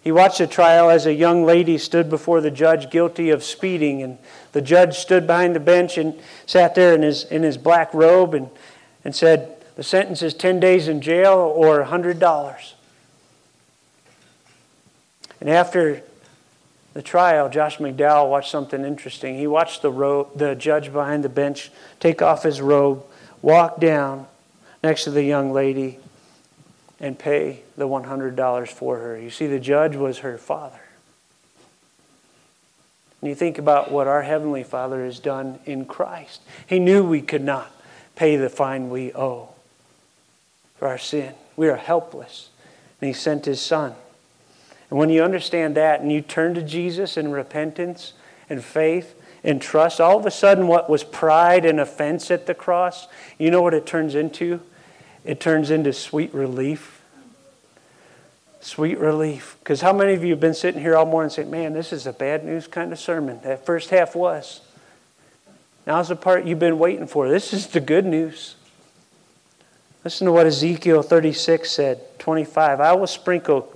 He 0.02 0.12
watched 0.12 0.39
a 0.39 0.47
trial 0.47 0.89
as 0.89 1.06
a 1.06 1.13
young 1.13 1.43
lady 1.43 1.78
stood 1.78 2.10
before 2.10 2.39
the 2.39 2.52
judge 2.52 2.91
guilty 2.91 3.32
of 3.32 3.43
speeding, 3.43 4.04
and 4.04 4.19
the 4.52 4.62
judge 4.62 4.97
stood 4.97 5.25
behind 5.25 5.56
the 5.56 5.60
bench 5.60 5.97
and 5.97 6.17
sat 6.45 6.75
there 6.75 6.93
in 6.93 7.02
his, 7.02 7.23
in 7.25 7.41
his 7.41 7.58
black 7.58 7.93
robe 7.93 8.36
and, 8.36 8.49
and 9.04 9.15
said, 9.15 9.58
The 9.75 9.84
sentence 9.84 10.21
is 10.21 10.36
10 10.36 10.60
days 10.60 10.88
in 10.88 11.02
jail 11.02 11.34
or 11.34 11.84
$100. 11.84 12.73
And 15.39 15.49
after 15.49 16.02
the 16.93 17.02
trial, 17.02 17.49
Josh 17.49 17.78
McDowell 17.78 18.30
watched 18.30 18.52
something 18.52 18.84
interesting. 18.84 19.38
He 19.38 19.47
watched 19.47 19.82
the, 19.82 19.91
ro- 19.91 20.30
the 20.36 20.56
judge 20.56 20.91
behind 20.91 21.23
the 21.23 21.30
bench 21.30 21.71
take 21.99 22.21
off 22.21 22.43
his 22.43 22.62
robe, 22.62 23.04
walk 23.41 23.80
down 23.80 24.28
next 24.84 25.06
to 25.06 25.12
the 25.12 25.23
young 25.23 25.52
lady, 25.52 25.99
and 26.99 27.17
pay 27.17 27.62
the 27.78 27.88
$100 27.88 28.67
for 28.67 28.97
her. 28.97 29.17
You 29.17 29.30
see, 29.30 29.47
the 29.47 29.60
judge 29.60 29.95
was 29.95 30.19
her 30.19 30.38
father. 30.38 30.82
And 33.21 33.30
you 33.30 33.36
think 33.36 33.58
about 33.58 33.91
what 33.91 34.08
our 34.08 34.21
Heavenly 34.21 34.63
Father 34.63 35.04
has 35.04 35.19
done 35.19 35.60
in 35.65 35.86
Christ. 35.86 36.41
He 36.67 36.80
knew 36.80 37.04
we 37.04 37.21
could 37.21 37.43
not 37.43 37.71
pay 38.15 38.36
the 38.36 38.49
fine 38.49 38.89
we 38.89 39.13
owe 39.13 39.49
for 40.78 40.88
our 40.88 40.97
sin. 40.97 41.34
We 41.56 41.67
are 41.67 41.75
helpless. 41.75 42.49
And 43.02 43.08
He 43.08 43.13
sent 43.13 43.45
His 43.45 43.62
Son. 43.62 43.95
And 44.89 44.97
when 44.97 45.10
you 45.10 45.23
understand 45.23 45.75
that 45.75 46.02
and 46.02 46.12
you 46.12 46.21
turn 46.21 46.54
to 46.56 46.62
Jesus 46.62 47.17
in 47.17 47.32
repentance 47.32 48.13
and 48.49 48.63
faith 48.63 49.15
and 49.43 49.62
trust, 49.62 50.02
all 50.02 50.17
of 50.17 50.25
a 50.25 50.32
sudden 50.32 50.67
what 50.67 50.89
was 50.89 51.04
pride 51.04 51.65
and 51.65 51.80
offense 51.80 52.32
at 52.32 52.47
the 52.47 52.56
cross, 52.56 53.08
you 53.38 53.52
know 53.52 53.62
what 53.62 53.73
it 53.73 53.86
turns 53.86 54.15
into? 54.15 54.62
It 55.23 55.39
turns 55.39 55.69
into 55.69 55.93
sweet 55.93 56.34
relief. 56.34 57.02
Sweet 58.62 58.97
relief. 58.97 59.58
Because 59.60 59.82
how 59.82 59.93
many 59.93 60.13
of 60.13 60.23
you 60.23 60.32
have 60.32 60.39
been 60.39 60.54
sitting 60.54 60.82
here 60.82 60.97
all 60.97 61.06
morning 61.06 61.30
saying, 61.30 61.49
man, 61.49 61.73
this 61.73 61.93
is 61.93 62.08
a 62.08 62.13
bad 62.13 62.43
news 62.43 62.67
kind 62.67 62.91
of 62.91 62.99
sermon? 62.99 63.39
That 63.43 63.65
first 63.65 63.89
half 63.91 64.15
was. 64.15 64.62
Now's 65.86 66.10
the 66.10 66.15
part 66.15 66.45
you've 66.45 66.60
been 66.60 66.80
waiting 66.80 67.08
for. 67.08 67.30
This 67.30 67.54
is 67.54 67.67
the 67.67 67.80
good 67.80 68.06
news. 68.06 68.56
Listen 70.04 70.25
to 70.25 70.32
what 70.32 70.45
Ezekiel 70.45 71.02
36 71.02 71.69
said, 71.69 72.19
25. 72.19 72.80
I 72.80 72.93
will 72.93 73.08
sprinkle 73.08 73.75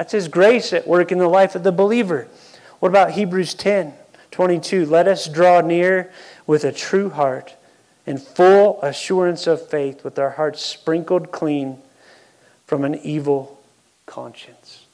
That's 0.00 0.12
His 0.12 0.28
grace 0.28 0.72
at 0.72 0.88
work 0.88 1.12
in 1.12 1.18
the 1.18 1.28
life 1.28 1.54
of 1.54 1.62
the 1.62 1.72
believer. 1.72 2.26
What 2.78 2.88
about 2.88 3.10
Hebrews 3.10 3.52
10 3.52 3.92
22? 4.30 4.86
Let 4.86 5.06
us 5.06 5.28
draw 5.28 5.60
near 5.60 6.10
with 6.46 6.64
a 6.64 6.72
true 6.72 7.10
heart 7.10 7.54
in 8.06 8.16
full 8.16 8.80
assurance 8.80 9.46
of 9.46 9.68
faith, 9.68 10.02
with 10.02 10.18
our 10.18 10.30
hearts 10.30 10.64
sprinkled 10.64 11.30
clean 11.30 11.82
from 12.66 12.82
an 12.86 12.94
evil 12.94 13.60
conscience. 14.06 14.86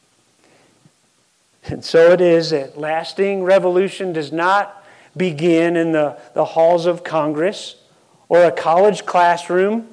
And 1.62 1.84
so 1.84 2.10
it 2.10 2.20
is 2.20 2.50
that 2.50 2.76
lasting 2.76 3.44
revolution 3.44 4.12
does 4.12 4.32
not 4.32 4.84
begin 5.16 5.76
in 5.76 5.92
the, 5.92 6.18
the 6.34 6.44
halls 6.44 6.84
of 6.84 7.04
Congress 7.04 7.76
or 8.28 8.42
a 8.42 8.50
college 8.50 9.06
classroom 9.06 9.86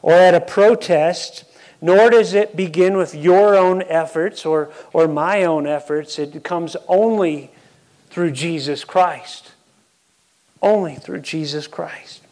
or 0.00 0.14
at 0.14 0.34
a 0.34 0.40
protest, 0.40 1.44
nor 1.84 2.08
does 2.08 2.32
it 2.32 2.56
begin 2.56 2.96
with 2.96 3.14
your 3.14 3.54
own 3.54 3.82
efforts 3.82 4.46
or, 4.46 4.70
or 4.94 5.06
my 5.06 5.44
own 5.44 5.66
efforts. 5.66 6.18
It 6.18 6.42
comes 6.42 6.78
only 6.88 7.50
through 8.08 8.30
Jesus 8.30 8.84
Christ. 8.84 9.52
Only 10.62 10.94
through 10.94 11.20
Jesus 11.20 11.66
Christ. 11.66 12.22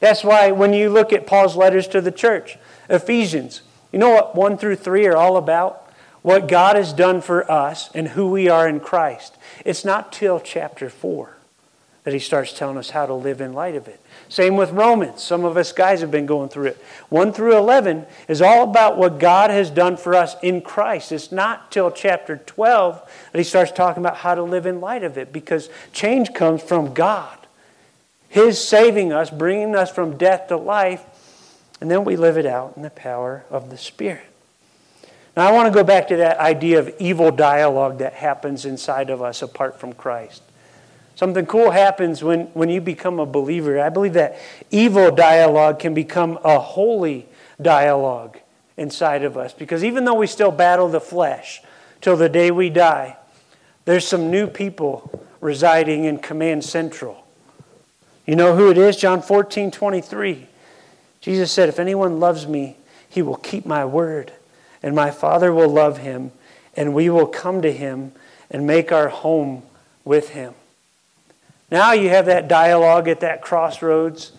That's 0.00 0.24
why 0.24 0.50
when 0.50 0.72
you 0.72 0.90
look 0.90 1.12
at 1.12 1.24
Paul's 1.24 1.54
letters 1.54 1.86
to 1.86 2.00
the 2.00 2.10
church, 2.10 2.58
Ephesians, 2.90 3.62
you 3.92 4.00
know 4.00 4.10
what 4.10 4.34
1 4.34 4.58
through 4.58 4.74
3 4.74 5.06
are 5.06 5.16
all 5.16 5.36
about? 5.36 5.92
What 6.22 6.48
God 6.48 6.74
has 6.74 6.92
done 6.92 7.20
for 7.20 7.48
us 7.48 7.90
and 7.94 8.08
who 8.08 8.28
we 8.28 8.48
are 8.48 8.68
in 8.68 8.80
Christ. 8.80 9.36
It's 9.64 9.84
not 9.84 10.12
till 10.12 10.40
chapter 10.40 10.90
4 10.90 11.37
that 12.04 12.14
he 12.14 12.20
starts 12.20 12.52
telling 12.52 12.78
us 12.78 12.90
how 12.90 13.06
to 13.06 13.14
live 13.14 13.40
in 13.40 13.52
light 13.52 13.74
of 13.74 13.88
it. 13.88 14.00
Same 14.28 14.56
with 14.56 14.70
Romans. 14.70 15.22
Some 15.22 15.44
of 15.44 15.56
us 15.56 15.72
guys 15.72 16.00
have 16.00 16.10
been 16.10 16.26
going 16.26 16.48
through 16.48 16.68
it. 16.68 16.82
1 17.08 17.32
through 17.32 17.56
11 17.56 18.06
is 18.28 18.40
all 18.40 18.62
about 18.62 18.96
what 18.96 19.18
God 19.18 19.50
has 19.50 19.70
done 19.70 19.96
for 19.96 20.14
us 20.14 20.36
in 20.42 20.60
Christ. 20.60 21.12
It's 21.12 21.32
not 21.32 21.70
till 21.70 21.90
chapter 21.90 22.36
12 22.36 23.28
that 23.32 23.38
he 23.38 23.44
starts 23.44 23.72
talking 23.72 24.02
about 24.02 24.18
how 24.18 24.34
to 24.34 24.42
live 24.42 24.66
in 24.66 24.80
light 24.80 25.02
of 25.02 25.18
it 25.18 25.32
because 25.32 25.68
change 25.92 26.32
comes 26.34 26.62
from 26.62 26.94
God. 26.94 27.38
His 28.28 28.62
saving 28.62 29.12
us, 29.12 29.30
bringing 29.30 29.74
us 29.74 29.90
from 29.90 30.18
death 30.18 30.48
to 30.48 30.56
life, 30.56 31.04
and 31.80 31.90
then 31.90 32.04
we 32.04 32.16
live 32.16 32.36
it 32.36 32.46
out 32.46 32.74
in 32.76 32.82
the 32.82 32.90
power 32.90 33.44
of 33.50 33.70
the 33.70 33.78
Spirit. 33.78 34.24
Now, 35.36 35.48
I 35.48 35.52
want 35.52 35.72
to 35.72 35.78
go 35.78 35.84
back 35.84 36.08
to 36.08 36.16
that 36.16 36.38
idea 36.38 36.80
of 36.80 36.92
evil 36.98 37.30
dialogue 37.30 37.98
that 37.98 38.12
happens 38.12 38.64
inside 38.64 39.08
of 39.08 39.22
us 39.22 39.40
apart 39.40 39.78
from 39.78 39.92
Christ. 39.92 40.42
Something 41.18 41.46
cool 41.46 41.72
happens 41.72 42.22
when, 42.22 42.46
when 42.54 42.68
you 42.68 42.80
become 42.80 43.18
a 43.18 43.26
believer. 43.26 43.80
I 43.80 43.88
believe 43.88 44.12
that 44.12 44.38
evil 44.70 45.10
dialogue 45.10 45.80
can 45.80 45.92
become 45.92 46.38
a 46.44 46.60
holy 46.60 47.26
dialogue 47.60 48.38
inside 48.76 49.24
of 49.24 49.36
us 49.36 49.52
because 49.52 49.82
even 49.82 50.04
though 50.04 50.14
we 50.14 50.28
still 50.28 50.52
battle 50.52 50.88
the 50.88 51.00
flesh 51.00 51.60
till 52.00 52.16
the 52.16 52.28
day 52.28 52.52
we 52.52 52.70
die, 52.70 53.16
there's 53.84 54.06
some 54.06 54.30
new 54.30 54.46
people 54.46 55.26
residing 55.40 56.04
in 56.04 56.18
Command 56.18 56.62
Central 56.62 57.24
you 58.28 58.36
know 58.36 58.54
who 58.54 58.70
it 58.70 58.76
is? 58.76 58.98
John 58.98 59.22
14, 59.22 59.70
23. 59.70 60.46
Jesus 61.22 61.50
said, 61.50 61.70
If 61.70 61.78
anyone 61.78 62.20
loves 62.20 62.46
me, 62.46 62.76
he 63.08 63.22
will 63.22 63.36
keep 63.36 63.64
my 63.64 63.86
word, 63.86 64.34
and 64.82 64.94
my 64.94 65.10
Father 65.10 65.50
will 65.50 65.70
love 65.70 65.96
him, 65.96 66.32
and 66.76 66.92
we 66.92 67.08
will 67.08 67.26
come 67.26 67.62
to 67.62 67.72
him 67.72 68.12
and 68.50 68.66
make 68.66 68.92
our 68.92 69.08
home 69.08 69.62
with 70.04 70.28
him. 70.28 70.52
Now 71.70 71.92
you 71.92 72.08
have 72.08 72.26
that 72.26 72.48
dialogue 72.48 73.08
at 73.08 73.20
that 73.20 73.42
crossroads. 73.42 74.32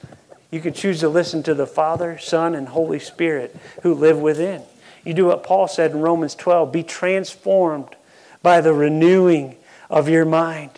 You 0.51 0.61
can 0.61 0.73
choose 0.73 0.99
to 1.01 1.09
listen 1.09 1.43
to 1.43 1.53
the 1.53 1.67
Father, 1.67 2.17
Son, 2.17 2.55
and 2.55 2.67
Holy 2.67 2.99
Spirit 2.99 3.55
who 3.83 3.93
live 3.93 4.17
within. 4.17 4.63
You 5.03 5.13
do 5.13 5.25
what 5.25 5.43
Paul 5.43 5.67
said 5.67 5.91
in 5.91 6.01
Romans 6.01 6.35
12 6.35 6.71
be 6.71 6.83
transformed 6.83 7.95
by 8.41 8.61
the 8.61 8.73
renewing 8.73 9.57
of 9.89 10.09
your 10.09 10.25
mind. 10.25 10.71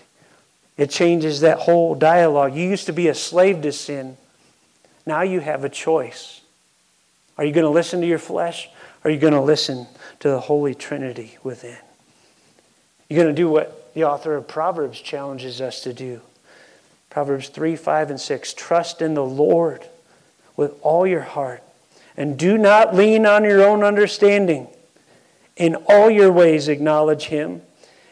It 0.78 0.90
changes 0.90 1.42
that 1.42 1.60
whole 1.60 1.96
dialogue. 1.96 2.56
You 2.56 2.68
used 2.68 2.86
to 2.88 2.94
be 2.94 3.08
a 3.08 3.16
slave 3.16 3.62
to 3.62 3.72
sin. 3.72 4.18
Now 5.06 5.22
you 5.22 5.40
have 5.40 5.64
a 5.64 5.70
choice. 5.70 6.42
Are 7.38 7.46
you 7.46 7.54
going 7.54 7.66
to 7.66 7.70
listen 7.70 8.02
to 8.02 8.08
your 8.08 8.20
flesh? 8.20 8.70
Or 9.04 9.10
are 9.10 9.14
you 9.14 9.20
going 9.20 9.34
to 9.34 9.42
listen 9.42 9.88
to 10.20 10.30
the 10.30 10.40
Holy 10.40 10.76
Trinity 10.76 11.38
within? 11.44 11.78
You're 13.10 13.24
going 13.24 13.36
to 13.36 13.42
do 13.42 13.50
what 13.50 13.94
the 13.94 14.04
author 14.04 14.36
of 14.36 14.48
Proverbs 14.48 15.02
challenges 15.02 15.60
us 15.60 15.82
to 15.82 15.94
do. 15.94 16.22
Proverbs 17.12 17.50
3, 17.50 17.76
5, 17.76 18.10
and 18.10 18.20
6. 18.20 18.54
Trust 18.56 19.02
in 19.02 19.14
the 19.14 19.24
Lord 19.24 19.86
with 20.56 20.74
all 20.82 21.06
your 21.06 21.22
heart, 21.22 21.62
and 22.18 22.40
do 22.40 22.58
not 22.58 22.96
lean 22.96 23.28
on 23.28 23.44
your 23.44 23.64
own 23.64 23.84
understanding. 23.84 24.68
In 25.58 25.76
all 25.76 26.10
your 26.10 26.32
ways, 26.32 26.68
acknowledge 26.68 27.26
Him, 27.26 27.62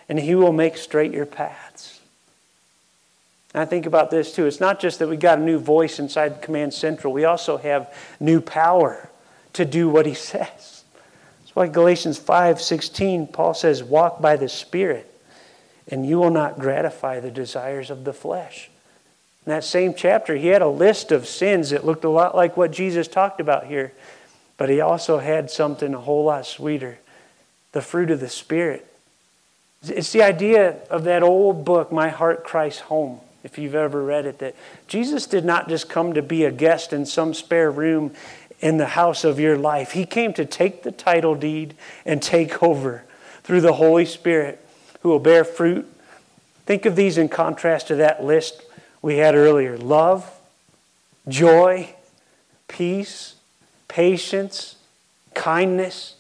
and 0.08 0.20
He 0.20 0.36
will 0.36 0.54
make 0.54 0.78
straight 0.78 1.14
your 1.14 1.26
paths. 1.26 2.02
And 3.54 3.62
I 3.62 3.66
think 3.66 3.86
about 3.86 4.12
this 4.12 4.36
too. 4.36 4.46
It's 4.46 4.60
not 4.60 4.80
just 4.80 5.00
that 5.00 5.08
we 5.08 5.18
got 5.18 5.40
a 5.40 5.42
new 5.42 5.58
voice 5.58 5.98
inside 5.98 6.42
Command 6.42 6.74
Central, 6.74 7.14
we 7.14 7.26
also 7.26 7.58
have 7.58 7.94
new 8.20 8.42
power 8.42 9.10
to 9.54 9.66
do 9.66 9.90
what 9.90 10.06
he 10.06 10.14
says. 10.14 10.84
That's 11.40 11.56
why 11.56 11.68
Galatians 11.68 12.18
5 12.18 12.62
16, 12.62 13.28
Paul 13.28 13.54
says, 13.54 13.82
Walk 13.82 14.22
by 14.22 14.36
the 14.36 14.50
Spirit, 14.50 15.10
and 15.88 16.06
you 16.06 16.20
will 16.20 16.32
not 16.32 16.60
gratify 16.60 17.22
the 17.22 17.32
desires 17.32 17.90
of 17.90 18.04
the 18.04 18.14
flesh. 18.14 18.69
In 19.46 19.52
that 19.52 19.64
same 19.64 19.94
chapter, 19.94 20.36
he 20.36 20.48
had 20.48 20.62
a 20.62 20.68
list 20.68 21.12
of 21.12 21.28
sins 21.28 21.70
that 21.70 21.86
looked 21.86 22.04
a 22.04 22.10
lot 22.10 22.36
like 22.36 22.58
what 22.58 22.72
Jesus 22.72 23.08
talked 23.08 23.40
about 23.40 23.66
here, 23.68 23.94
but 24.58 24.70
he 24.70 24.82
also 24.82 25.20
had 25.20 25.50
something 25.50 25.94
a 25.94 26.00
whole 26.00 26.26
lot 26.26 26.46
sweeter 26.46 27.00
the 27.72 27.82
fruit 27.82 28.10
of 28.10 28.20
the 28.20 28.30
Spirit. 28.30 28.86
It's 29.84 30.12
the 30.12 30.24
idea 30.24 30.78
of 30.90 31.04
that 31.04 31.22
old 31.22 31.64
book, 31.64 31.92
My 31.92 32.10
Heart 32.10 32.44
Christ's 32.44 32.82
Home 32.82 33.20
if 33.44 33.58
you've 33.58 33.76
ever 33.76 34.04
read 34.04 34.26
it, 34.26 34.40
that 34.40 34.56
Jesus 34.88 35.26
did 35.26 35.46
not 35.46 35.70
just 35.70 35.90
come 35.90 36.14
to 36.14 36.22
be 36.22 36.44
a 36.44 36.52
guest 36.52 36.92
in 36.92 37.06
some 37.06 37.34
spare 37.34 37.72
room 37.72 38.14
in 38.60 38.78
the 38.78 38.88
house 38.88 39.24
of 39.24 39.40
your 39.40 39.58
life. 39.58 39.92
He 39.92 40.06
came 40.06 40.34
to 40.34 40.46
take 40.46 40.84
the 40.84 40.92
title 40.92 41.36
deed 41.36 41.76
and 42.06 42.22
take 42.22 42.62
over 42.62 43.04
through 43.44 43.62
the 43.62 43.74
Holy 43.74 44.06
Spirit 44.06 44.64
who 45.02 45.10
will 45.10 45.20
bear 45.20 45.46
fruit. 45.46 45.88
Think 46.66 46.86
of 46.86 46.96
these 46.96 47.18
in 47.18 47.30
contrast 47.30 47.88
to 47.88 47.96
that 47.96 48.24
list 48.24 48.62
we 49.02 49.18
had 49.18 49.36
earlier 49.36 49.78
love, 49.78 50.30
joy, 51.28 51.94
peace, 52.68 53.36
patience, 53.88 54.76
kindness, 55.34 56.16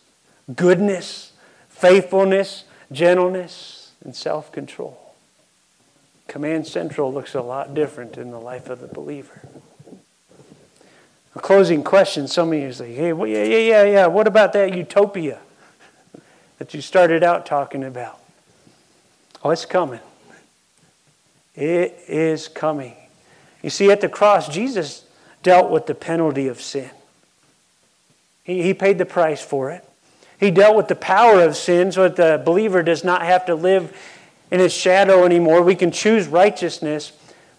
goodness, 0.55 1.33
faithfulness, 1.69 2.63
gentleness, 2.91 3.91
and 4.03 4.15
self 4.15 4.51
control. 4.51 5.13
Command 6.27 6.67
Central 6.67 7.11
looks 7.11 7.33
a 7.33 7.41
lot 7.41 7.73
different 7.73 8.17
in 8.17 8.31
the 8.31 8.39
life 8.39 8.69
of 8.69 8.81
the 8.81 8.87
believer. 8.87 9.41
A 11.35 11.39
closing 11.39 11.83
question 11.83 12.27
some 12.27 12.53
of 12.53 12.59
you 12.59 12.71
say, 12.71 12.93
hey, 12.93 13.13
well, 13.13 13.27
yeah, 13.27 13.43
yeah, 13.43 13.57
yeah, 13.57 13.83
yeah. 13.83 14.07
What 14.07 14.27
about 14.27 14.53
that 14.53 14.75
utopia 14.75 15.39
that 16.57 16.73
you 16.73 16.81
started 16.81 17.23
out 17.23 17.45
talking 17.45 17.83
about? 17.83 18.19
Oh, 19.43 19.51
it's 19.51 19.65
coming. 19.65 20.01
It 21.60 22.06
is 22.08 22.48
coming. 22.48 22.95
You 23.62 23.69
see, 23.69 23.91
at 23.91 24.00
the 24.00 24.08
cross, 24.08 24.48
Jesus 24.48 25.04
dealt 25.43 25.69
with 25.69 25.88
the 25.88 25.93
penalty 25.93 26.48
of 26.48 26.62
sin. 26.62 26.89
He, 28.45 28.63
he 28.63 28.74
paid 28.74 28.98
the 28.98 29.06
price 29.06 29.41
for 29.41 29.69
it. 29.69 29.86
He 30.39 30.52
dealt 30.52 30.78
with 30.78 30.88
the 30.88 30.95
power 30.95 31.41
of 31.41 31.58
sin 31.58 31.91
so 31.91 32.08
that 32.08 32.15
the 32.15 32.41
believer 32.41 32.82
does 32.82 33.04
not 33.04 33.24
have 33.24 33.45
to 33.48 33.56
live 33.56 33.93
in 34.50 34.62
his 34.62 34.74
shadow 34.74 35.26
anymore. 35.26 35.62
We 35.62 35.76
can 35.76 35.91
choose 35.91 36.28
righteousness. 36.28 37.12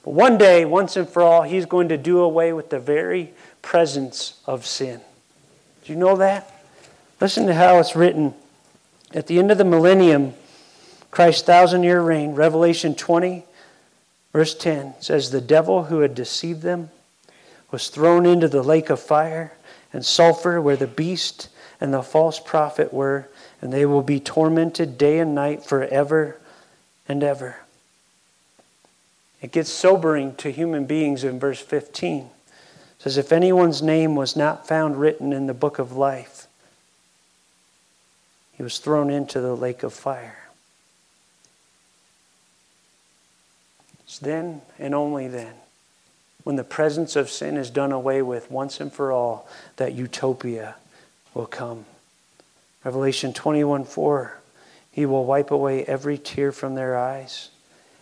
But 0.03 0.15
one 0.15 0.39
day, 0.39 0.65
once 0.65 0.97
and 0.97 1.07
for 1.07 1.23
all, 1.23 1.43
he's 1.43 1.67
going 1.67 1.91
to 1.91 1.99
do 1.99 2.21
away 2.21 2.55
with 2.55 2.71
the 2.71 2.81
very 2.81 3.35
presence 3.61 4.41
of 4.47 4.65
sin. 4.65 5.03
Do 5.85 5.93
you 5.93 5.99
know 5.99 6.17
that? 6.17 6.51
Listen 7.21 7.47
to 7.49 7.55
how 7.55 7.79
it's 7.81 7.95
written. 7.95 8.33
At 9.13 9.27
the 9.27 9.39
end 9.39 9.51
of 9.51 9.59
the 9.59 9.65
millennium, 9.65 10.33
Christ's 11.11 11.43
thousand 11.43 11.83
year 11.83 12.01
reign, 12.01 12.33
Revelation 12.33 12.95
20, 12.95 13.45
verse 14.33 14.55
10 14.55 14.95
says, 15.01 15.31
The 15.31 15.41
devil 15.41 15.85
who 15.85 16.01
had 16.01 16.15
deceived 16.15 16.63
them 16.63 16.91
was 17.71 17.89
thrown 17.89 18.27
into 18.27 18.49
the 18.49 18.63
lake 18.63 18.91
of 18.91 19.01
fire 19.01 19.53
and 19.93 20.05
sulfur 20.05 20.61
where 20.61 20.77
the 20.77 20.87
beast 20.87 21.49
and 21.81 21.95
the 21.95 22.03
false 22.03 22.39
prophet 22.39 22.93
were, 22.93 23.29
and 23.61 23.73
they 23.73 23.87
will 23.87 24.03
be 24.03 24.21
tormented 24.21 24.99
day 24.99 25.19
and 25.19 25.35
night 25.35 25.65
forever 25.65 26.39
and 27.09 27.23
ever. 27.23 27.57
It 29.41 29.53
gets 29.53 29.71
sobering 29.71 30.35
to 30.37 30.53
human 30.53 30.85
beings 30.85 31.25
in 31.25 31.39
verse 31.39 31.61
15. 31.61 32.29
says, 32.99 33.17
If 33.17 33.33
anyone's 33.33 33.83
name 33.83 34.15
was 34.15 34.37
not 34.37 34.69
found 34.69 35.01
written 35.01 35.33
in 35.33 35.47
the 35.47 35.55
book 35.55 35.79
of 35.79 35.97
life, 35.97 36.47
he 38.53 38.63
was 38.63 38.79
thrown 38.79 39.09
into 39.09 39.41
the 39.41 39.57
lake 39.57 39.83
of 39.83 39.95
fire. 39.95 40.50
It's 44.11 44.19
then 44.19 44.63
and 44.77 44.93
only 44.93 45.29
then, 45.29 45.55
when 46.43 46.57
the 46.57 46.65
presence 46.65 47.15
of 47.15 47.31
sin 47.31 47.57
is 47.57 47.71
done 47.71 47.93
away 47.93 48.23
with 48.23 48.51
once 48.51 48.81
and 48.81 48.93
for 48.93 49.13
all, 49.13 49.49
that 49.77 49.93
utopia 49.93 50.75
will 51.33 51.47
come. 51.47 51.85
Revelation 52.83 53.33
21 53.33 53.85
4 53.85 54.37
He 54.91 55.07
will 55.07 55.25
wipe 55.25 55.53
away 55.53 55.85
every 55.85 56.19
tear 56.19 56.51
from 56.51 56.75
their 56.75 56.99
eyes, 56.99 57.51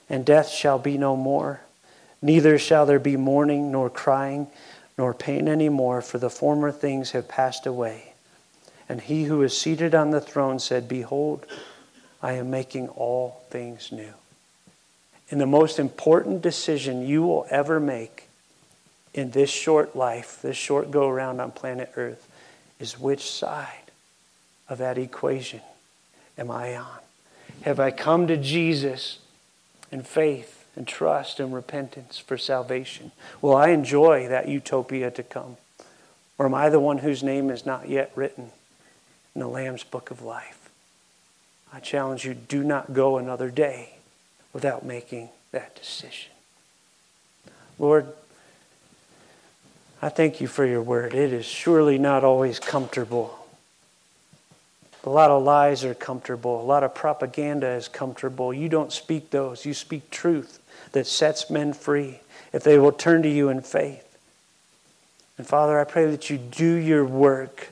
and 0.08 0.24
death 0.24 0.48
shall 0.48 0.78
be 0.78 0.96
no 0.96 1.14
more. 1.14 1.60
Neither 2.22 2.58
shall 2.58 2.86
there 2.86 2.98
be 2.98 3.18
mourning, 3.18 3.70
nor 3.70 3.90
crying, 3.90 4.46
nor 4.96 5.12
pain 5.12 5.46
any 5.46 5.68
more, 5.68 6.00
for 6.00 6.16
the 6.16 6.30
former 6.30 6.72
things 6.72 7.10
have 7.10 7.28
passed 7.28 7.66
away. 7.66 8.14
And 8.88 9.02
he 9.02 9.24
who 9.24 9.42
is 9.42 9.54
seated 9.54 9.94
on 9.94 10.12
the 10.12 10.22
throne 10.22 10.58
said, 10.58 10.88
Behold, 10.88 11.44
I 12.22 12.32
am 12.32 12.48
making 12.48 12.88
all 12.88 13.42
things 13.50 13.92
new. 13.92 14.14
And 15.30 15.40
the 15.40 15.46
most 15.46 15.78
important 15.78 16.40
decision 16.42 17.06
you 17.06 17.22
will 17.22 17.46
ever 17.50 17.78
make 17.78 18.28
in 19.12 19.30
this 19.30 19.50
short 19.50 19.94
life, 19.94 20.40
this 20.40 20.56
short 20.56 20.90
go 20.90 21.08
around 21.08 21.40
on 21.40 21.50
planet 21.50 21.92
Earth, 21.96 22.26
is 22.78 22.98
which 22.98 23.30
side 23.30 23.90
of 24.68 24.78
that 24.78 24.96
equation 24.96 25.60
am 26.38 26.50
I 26.50 26.76
on? 26.76 26.98
Have 27.62 27.80
I 27.80 27.90
come 27.90 28.26
to 28.28 28.36
Jesus 28.36 29.18
in 29.90 30.02
faith 30.02 30.64
and 30.76 30.86
trust 30.86 31.40
and 31.40 31.52
repentance 31.52 32.18
for 32.18 32.38
salvation? 32.38 33.10
Will 33.42 33.56
I 33.56 33.70
enjoy 33.70 34.28
that 34.28 34.48
utopia 34.48 35.10
to 35.10 35.22
come? 35.22 35.56
Or 36.38 36.46
am 36.46 36.54
I 36.54 36.68
the 36.68 36.80
one 36.80 36.98
whose 36.98 37.22
name 37.22 37.50
is 37.50 37.66
not 37.66 37.88
yet 37.88 38.12
written 38.14 38.52
in 39.34 39.40
the 39.40 39.48
Lamb's 39.48 39.82
book 39.82 40.10
of 40.10 40.22
life? 40.22 40.70
I 41.72 41.80
challenge 41.80 42.24
you 42.24 42.32
do 42.32 42.62
not 42.62 42.94
go 42.94 43.18
another 43.18 43.50
day 43.50 43.97
without 44.52 44.84
making 44.84 45.28
that 45.52 45.74
decision. 45.76 46.32
Lord, 47.78 48.08
I 50.00 50.08
thank 50.08 50.40
you 50.40 50.46
for 50.46 50.64
your 50.64 50.82
word. 50.82 51.14
It 51.14 51.32
is 51.32 51.44
surely 51.44 51.98
not 51.98 52.24
always 52.24 52.58
comfortable. 52.58 53.46
A 55.04 55.10
lot 55.10 55.30
of 55.30 55.42
lies 55.42 55.84
are 55.84 55.94
comfortable. 55.94 56.60
A 56.60 56.62
lot 56.62 56.84
of 56.84 56.94
propaganda 56.94 57.68
is 57.68 57.88
comfortable. 57.88 58.52
You 58.52 58.68
don't 58.68 58.92
speak 58.92 59.30
those. 59.30 59.64
You 59.64 59.74
speak 59.74 60.10
truth 60.10 60.60
that 60.92 61.06
sets 61.06 61.50
men 61.50 61.72
free 61.72 62.20
if 62.52 62.62
they 62.62 62.78
will 62.78 62.92
turn 62.92 63.22
to 63.22 63.28
you 63.28 63.48
in 63.48 63.62
faith. 63.62 64.04
And 65.36 65.46
Father, 65.46 65.78
I 65.78 65.84
pray 65.84 66.10
that 66.10 66.30
you 66.30 66.36
do 66.36 66.74
your 66.74 67.04
work 67.04 67.68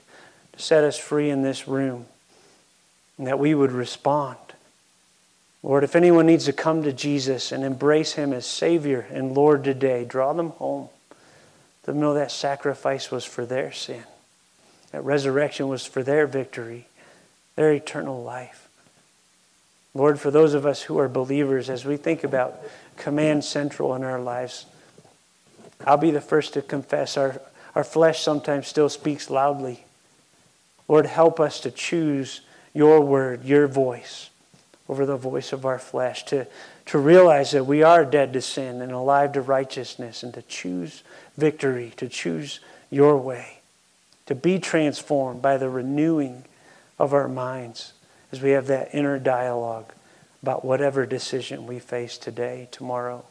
to 0.53 0.63
set 0.63 0.85
us 0.85 0.97
free 0.97 1.31
in 1.31 1.43
this 1.43 1.67
room 1.67 2.07
and 3.19 3.27
that 3.27 3.39
we 3.39 3.55
would 3.55 3.73
respond. 3.73 4.39
Lord, 5.63 5.85
if 5.85 5.97
anyone 5.97 6.27
needs 6.27 6.45
to 6.45 6.53
come 6.53 6.83
to 6.83 6.93
Jesus 6.93 7.51
and 7.51 7.65
embrace 7.65 8.13
him 8.13 8.33
as 8.33 8.47
Savior 8.47 9.07
and 9.11 9.35
Lord 9.35 9.65
today, 9.65 10.05
draw 10.05 10.33
them 10.33 10.51
home. 10.51 10.89
Let 11.83 11.95
them 11.95 12.01
know 12.01 12.15
that 12.15 12.31
sacrifice 12.31 13.11
was 13.11 13.25
for 13.25 13.47
their 13.47 13.73
sin, 13.73 14.05
that 14.93 15.05
resurrection 15.05 15.69
was 15.69 15.85
for 15.85 16.03
their 16.03 16.27
victory, 16.27 16.87
their 17.57 17.73
eternal 17.73 18.23
life. 18.23 18.69
Lord, 19.95 20.21
for 20.21 20.31
those 20.31 20.53
of 20.53 20.67
us 20.67 20.83
who 20.83 20.99
are 20.99 21.09
believers, 21.09 21.71
as 21.71 21.85
we 21.85 21.97
think 21.97 22.23
about 22.23 22.61
Command 22.97 23.45
Central 23.45 23.95
in 23.95 24.05
our 24.05 24.21
lives, 24.21 24.67
I'll 25.87 25.97
be 25.97 26.11
the 26.11 26.21
first 26.21 26.53
to 26.55 26.63
confess 26.63 27.17
our, 27.17 27.41
our 27.75 27.85
flesh 27.85 28.21
sometimes 28.21 28.69
still 28.69 28.89
speaks 28.89 29.31
loudly. 29.31 29.85
Lord, 30.87 31.07
help 31.07 31.41
us 31.41 31.61
to 31.61 31.71
choose 31.71 32.43
your 32.75 33.01
word, 33.01 33.45
your 33.45 33.67
voice, 33.67 34.29
over 34.89 35.05
the 35.05 35.17
voice 35.17 35.53
of 35.53 35.67
our 35.67 35.79
flesh, 35.79 36.25
to, 36.25 36.47
to 36.87 36.99
realize 36.99 37.51
that 37.51 37.65
we 37.65 37.83
are 37.83 38.05
dead 38.05 38.33
to 38.33 38.41
sin 38.41 38.81
and 38.81 38.93
alive 38.93 39.33
to 39.33 39.41
righteousness, 39.41 40.23
and 40.23 40.33
to 40.35 40.43
choose 40.43 41.03
victory, 41.37 41.93
to 41.97 42.09
choose 42.09 42.61
your 42.91 43.17
way, 43.17 43.59
to 44.27 44.35
be 44.35 44.59
transformed 44.59 45.43
by 45.43 45.57
the 45.57 45.69
renewing 45.69 46.45
of 46.99 47.13
our 47.13 47.29
minds 47.29 47.93
as 48.33 48.41
we 48.41 48.51
have 48.51 48.67
that 48.67 48.95
inner 48.95 49.19
dialogue 49.19 49.93
about 50.43 50.65
whatever 50.65 51.07
decision 51.07 51.67
we 51.67 51.79
face 51.79 52.19
today, 52.19 52.69
tomorrow, 52.71 53.25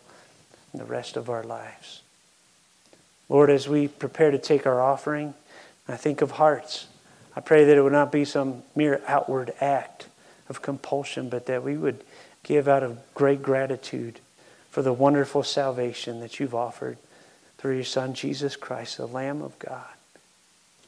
and 0.72 0.82
the 0.82 0.86
rest 0.86 1.15
of 1.15 1.30
our 1.30 1.44
lives. 1.44 2.02
Lord, 3.30 3.50
as 3.50 3.68
we 3.68 3.88
prepare 3.88 4.32
to 4.32 4.38
take 4.38 4.68
our 4.68 4.82
offering, 4.82 5.34
I 5.88 5.96
think 5.96 6.22
of 6.22 6.32
hearts. 6.32 6.88
I 7.36 7.39
pray 7.39 7.63
that 7.65 7.78
it 7.78 7.82
would 7.82 7.91
not 7.91 8.12
be 8.12 8.26
some 8.26 8.63
mere 8.76 9.02
outward 9.08 9.54
act 9.60 10.08
of 10.50 10.62
compulsion, 10.62 11.30
but 11.30 11.46
that 11.46 11.64
we 11.64 11.78
would 11.78 12.04
give 12.44 12.68
out 12.68 12.84
of 12.84 12.98
great 13.14 13.42
gratitude 13.42 14.20
for 14.70 14.82
the 14.82 14.94
wonderful 14.94 15.44
salvation 15.44 16.20
that 16.20 16.40
you've 16.40 16.56
offered 16.56 16.98
through 17.58 17.76
your 17.76 17.84
Son, 17.84 18.14
Jesus 18.14 18.56
Christ, 18.56 18.98
the 18.98 19.08
Lamb 19.08 19.42
of 19.42 19.58
God, 19.58 19.86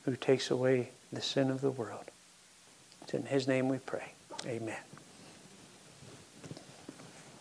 who 0.03 0.15
takes 0.15 0.51
away 0.51 0.89
the 1.11 1.21
sin 1.21 1.49
of 1.49 1.61
the 1.61 1.71
world. 1.71 2.05
It's 3.01 3.13
in 3.13 3.25
his 3.25 3.47
name 3.47 3.69
we 3.69 3.77
pray. 3.77 4.11
Amen. 4.45 4.86